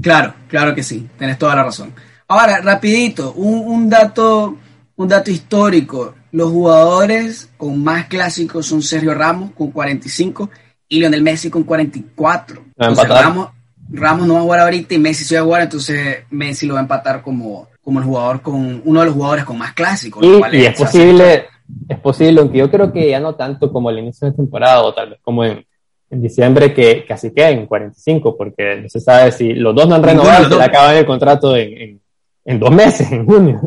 Claro, 0.00 0.34
claro 0.48 0.74
que 0.74 0.82
sí, 0.82 1.08
tenés 1.18 1.38
toda 1.38 1.54
la 1.54 1.64
razón. 1.64 1.92
Ahora, 2.28 2.60
rapidito, 2.62 3.32
un, 3.34 3.58
un, 3.66 3.90
dato, 3.90 4.56
un 4.96 5.08
dato 5.08 5.30
histórico. 5.30 6.14
Los 6.32 6.50
jugadores 6.50 7.50
con 7.56 7.82
más 7.84 8.06
clásicos 8.06 8.66
son 8.66 8.82
Sergio 8.82 9.14
Ramos 9.14 9.52
con 9.52 9.70
45 9.70 10.50
y 10.94 11.00
Lionel 11.00 11.22
Messi 11.22 11.50
con 11.50 11.64
44. 11.64 12.62
Entonces, 12.76 13.08
Ramos, 13.08 13.48
Ramos 13.90 14.26
no 14.26 14.34
va 14.34 14.40
a 14.40 14.42
jugar 14.42 14.60
ahorita 14.60 14.94
y 14.94 14.98
Messi 14.98 15.24
se 15.24 15.36
va 15.36 15.42
a 15.42 15.44
jugar, 15.44 15.62
entonces 15.62 16.24
Messi 16.30 16.66
lo 16.66 16.74
va 16.74 16.80
a 16.80 16.82
empatar 16.82 17.22
como, 17.22 17.68
como 17.82 17.98
el 17.98 18.04
jugador 18.04 18.42
con 18.42 18.82
uno 18.84 19.00
de 19.00 19.06
los 19.06 19.14
jugadores 19.14 19.44
con 19.44 19.58
más 19.58 19.72
clásicos. 19.72 20.24
Y, 20.24 20.56
y 20.56 20.64
es, 20.64 20.78
posible, 20.78 21.46
es 21.88 21.98
posible, 21.98 22.40
aunque 22.40 22.58
yo 22.58 22.70
creo 22.70 22.92
que 22.92 23.10
ya 23.10 23.20
no 23.20 23.34
tanto 23.34 23.72
como 23.72 23.90
el 23.90 23.98
inicio 23.98 24.30
de 24.30 24.36
temporada 24.36 24.82
o 24.82 24.94
tal 24.94 25.10
vez 25.10 25.18
como 25.22 25.44
en, 25.44 25.64
en 26.10 26.22
diciembre 26.22 26.72
que 26.72 27.04
casi 27.06 27.32
queden 27.32 27.66
45, 27.66 28.36
porque 28.36 28.80
no 28.82 28.88
se 28.88 29.00
sabe 29.00 29.32
si 29.32 29.52
los 29.52 29.74
dos 29.74 29.88
no 29.88 29.94
han 29.94 30.02
renovado, 30.02 30.48
se 30.48 30.56
le 30.56 30.64
acaban 30.64 30.96
el 30.96 31.06
contrato 31.06 31.56
en, 31.56 31.76
en 31.76 32.00
en 32.44 32.60
dos 32.60 32.70
meses, 32.70 33.10
en 33.10 33.24
junio. 33.24 33.60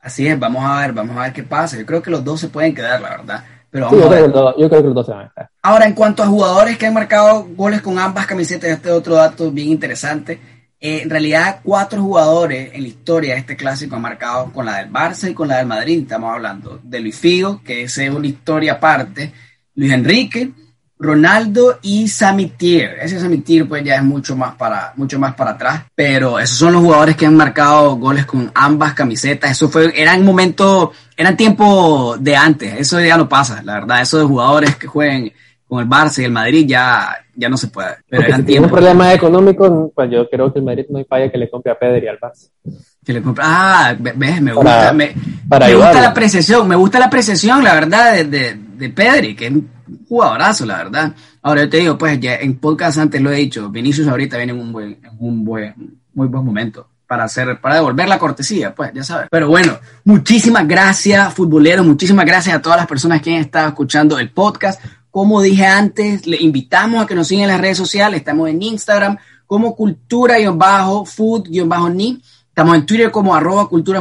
Así 0.00 0.26
es, 0.26 0.38
vamos 0.38 0.64
a 0.64 0.80
ver, 0.80 0.92
vamos 0.92 1.16
a 1.16 1.22
ver 1.22 1.32
qué 1.32 1.42
pasa. 1.42 1.76
Yo 1.76 1.84
creo 1.84 2.02
que 2.02 2.10
los 2.10 2.24
dos 2.24 2.40
se 2.40 2.48
pueden 2.48 2.74
quedar, 2.74 3.00
la 3.00 3.10
verdad. 3.10 3.44
Pero 3.76 3.90
sí, 3.90 3.96
yo, 3.96 4.08
creo 4.08 4.28
dos, 4.28 4.54
yo, 4.56 4.68
creo 4.70 4.80
que 4.80 4.86
los 4.86 4.94
dos 4.94 5.06
se 5.06 5.12
van 5.12 5.26
a 5.26 5.30
quedar. 5.30 5.50
Ahora, 5.60 5.86
en 5.86 5.92
cuanto 5.92 6.22
a 6.22 6.26
jugadores 6.26 6.78
que 6.78 6.86
han 6.86 6.94
marcado 6.94 7.46
goles 7.54 7.82
con 7.82 7.98
ambas 7.98 8.26
camisetas, 8.26 8.70
este 8.70 8.90
otro 8.90 9.16
dato 9.16 9.50
bien 9.50 9.68
interesante. 9.68 10.40
Eh, 10.80 11.02
en 11.02 11.10
realidad, 11.10 11.60
cuatro 11.62 12.00
jugadores 12.00 12.70
en 12.72 12.82
la 12.82 12.88
historia 12.88 13.34
de 13.34 13.40
este 13.40 13.54
clásico 13.54 13.96
han 13.96 14.02
marcado 14.02 14.50
con 14.50 14.64
la 14.64 14.78
del 14.78 14.90
Barça 14.90 15.30
y 15.30 15.34
con 15.34 15.48
la 15.48 15.58
del 15.58 15.66
Madrid. 15.66 16.02
Estamos 16.02 16.32
hablando 16.32 16.80
de 16.82 17.00
Luis 17.00 17.18
Figo, 17.18 17.60
que 17.62 17.82
es 17.82 17.98
una 17.98 18.26
historia 18.26 18.74
aparte. 18.74 19.32
Luis 19.74 19.92
Enrique, 19.92 20.50
Ronaldo 20.98 21.78
y 21.82 22.08
Samitier. 22.08 22.98
Ese 23.02 23.20
Samitier 23.20 23.68
pues 23.68 23.84
ya 23.84 23.96
es 23.96 24.02
mucho 24.02 24.34
más 24.36 24.54
para 24.54 24.92
mucho 24.96 25.18
más 25.18 25.34
para 25.34 25.50
atrás, 25.52 25.82
pero 25.94 26.38
esos 26.38 26.56
son 26.56 26.72
los 26.72 26.82
jugadores 26.82 27.16
que 27.16 27.26
han 27.26 27.36
marcado 27.36 27.96
goles 27.96 28.24
con 28.24 28.50
ambas 28.54 28.94
camisetas. 28.94 29.50
Eso 29.50 29.68
fue 29.68 29.92
eran 29.94 30.24
momentos, 30.24 30.90
eran 31.16 31.36
tiempo 31.36 32.16
de 32.18 32.34
antes. 32.34 32.74
Eso 32.80 33.00
ya 33.00 33.16
no 33.16 33.28
pasa, 33.28 33.62
la 33.62 33.74
verdad. 33.74 34.00
Eso 34.00 34.18
de 34.18 34.24
jugadores 34.24 34.76
que 34.76 34.86
jueguen 34.86 35.32
con 35.68 35.80
el 35.80 35.88
Barça 35.88 36.20
y 36.22 36.24
el 36.24 36.32
Madrid 36.32 36.64
ya 36.66 37.14
ya 37.34 37.48
no 37.50 37.58
se 37.58 37.68
puede. 37.68 37.96
Pero 38.08 38.22
Porque 38.22 38.28
eran 38.28 38.40
si 38.40 38.46
tiempos. 38.46 38.72
problemas 38.72 39.14
económicos, 39.14 39.90
pues 39.94 40.10
yo 40.10 40.28
creo 40.30 40.50
que 40.50 40.60
el 40.60 40.64
Madrid 40.64 40.86
no 40.88 40.98
hay 40.98 41.04
falla 41.04 41.30
que 41.30 41.36
le 41.36 41.50
compre 41.50 41.72
a 41.72 41.78
Pedri 41.78 42.08
al 42.08 42.18
Barça. 42.18 42.48
Que 43.04 43.12
le 43.12 43.20
compre, 43.20 43.44
ah, 43.46 43.94
ves, 43.98 44.40
me 44.40 44.52
gusta, 44.54 44.70
para, 44.78 44.92
me, 44.94 45.14
para 45.46 45.66
me 45.66 45.74
gusta 45.74 46.00
la 46.00 46.08
apreciación, 46.08 46.66
me 46.66 46.74
gusta 46.74 46.98
la 46.98 47.06
apreciación, 47.06 47.62
la 47.62 47.74
verdad, 47.74 48.14
de, 48.14 48.24
de, 48.24 48.54
de 48.54 48.88
Pedri, 48.90 49.36
que 49.36 49.46
es 49.46 49.52
un 49.52 49.75
jugadorazo, 50.08 50.66
la 50.66 50.78
verdad. 50.78 51.14
Ahora 51.42 51.62
yo 51.62 51.70
te 51.70 51.78
digo, 51.78 51.98
pues 51.98 52.20
ya 52.20 52.36
en 52.36 52.58
podcast 52.58 52.98
antes 52.98 53.20
lo 53.20 53.32
he 53.32 53.36
dicho, 53.36 53.68
Vinicius 53.70 54.08
ahorita 54.08 54.36
viene 54.36 54.52
en 54.52 54.60
un 54.60 54.72
buen, 54.72 54.98
en 55.02 55.16
un 55.18 55.44
buen, 55.44 55.74
muy 56.14 56.28
buen 56.28 56.44
momento 56.44 56.88
para 57.06 57.24
hacer, 57.24 57.60
para 57.60 57.76
devolver 57.76 58.08
la 58.08 58.18
cortesía, 58.18 58.74
pues, 58.74 58.90
ya 58.92 59.04
sabes. 59.04 59.28
Pero 59.30 59.48
bueno, 59.48 59.78
muchísimas 60.04 60.66
gracias, 60.66 61.32
futboleros, 61.34 61.86
muchísimas 61.86 62.26
gracias 62.26 62.56
a 62.56 62.62
todas 62.62 62.78
las 62.78 62.86
personas 62.86 63.22
que 63.22 63.34
han 63.34 63.42
estado 63.42 63.68
escuchando 63.68 64.18
el 64.18 64.30
podcast. 64.30 64.82
Como 65.10 65.40
dije 65.40 65.66
antes, 65.66 66.26
le 66.26 66.42
invitamos 66.42 67.02
a 67.02 67.06
que 67.06 67.14
nos 67.14 67.28
sigan 67.28 67.44
en 67.44 67.50
las 67.50 67.60
redes 67.60 67.78
sociales, 67.78 68.18
estamos 68.18 68.48
en 68.48 68.60
Instagram 68.62 69.18
como 69.46 69.76
cultura-food-ni. 69.76 72.22
Estamos 72.56 72.74
en 72.74 72.86
Twitter 72.86 73.10
como 73.10 73.34
arroba 73.34 73.68
cultura 73.68 74.00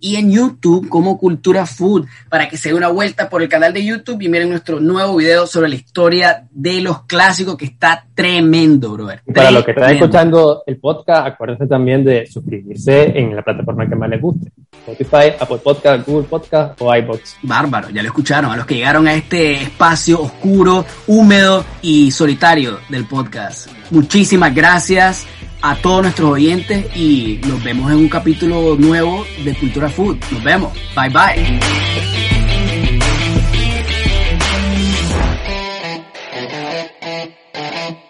y 0.00 0.16
en 0.16 0.32
YouTube 0.32 0.88
como 0.88 1.16
cultura 1.16 1.64
food 1.64 2.06
para 2.28 2.48
que 2.48 2.56
se 2.56 2.70
dé 2.70 2.74
una 2.74 2.88
vuelta 2.88 3.28
por 3.30 3.40
el 3.40 3.48
canal 3.48 3.72
de 3.72 3.84
YouTube 3.84 4.20
y 4.20 4.28
miren 4.28 4.48
nuestro 4.50 4.80
nuevo 4.80 5.14
video 5.14 5.46
sobre 5.46 5.68
la 5.68 5.76
historia 5.76 6.48
de 6.50 6.80
los 6.80 7.04
clásicos 7.04 7.56
que 7.56 7.66
está 7.66 8.04
tremendo, 8.12 8.94
brother. 8.94 9.22
Y 9.24 9.32
para 9.32 9.52
los 9.52 9.64
que 9.64 9.70
están 9.70 9.94
escuchando 9.94 10.64
el 10.66 10.78
podcast, 10.78 11.28
acuérdense 11.28 11.68
también 11.68 12.04
de 12.04 12.26
suscribirse 12.26 13.16
en 13.16 13.36
la 13.36 13.42
plataforma 13.42 13.88
que 13.88 13.94
más 13.94 14.10
les 14.10 14.20
guste. 14.20 14.50
Spotify, 14.72 15.32
Apple 15.38 15.58
Podcast, 15.62 16.04
Google 16.04 16.26
Podcast 16.26 16.82
o 16.82 16.92
iBox. 16.96 17.36
Bárbaro, 17.42 17.90
ya 17.90 18.02
lo 18.02 18.08
escucharon. 18.08 18.50
A 18.50 18.56
los 18.56 18.66
que 18.66 18.74
llegaron 18.74 19.06
a 19.06 19.14
este 19.14 19.62
espacio 19.62 20.20
oscuro, 20.20 20.84
húmedo 21.06 21.64
y 21.80 22.10
solitario 22.10 22.80
del 22.88 23.04
podcast. 23.04 23.70
Muchísimas 23.92 24.52
gracias 24.52 25.28
a 25.64 25.74
todos 25.76 26.02
nuestros 26.02 26.30
oyentes 26.30 26.84
y 26.94 27.40
nos 27.46 27.64
vemos 27.64 27.90
en 27.90 27.96
un 27.96 28.08
capítulo 28.10 28.76
nuevo 28.76 29.24
de 29.44 29.54
Cultura 29.54 29.88
Food. 29.88 30.18
Nos 30.30 30.44
vemos. 30.44 30.72
Bye 30.94 31.08
bye. 31.08 32.33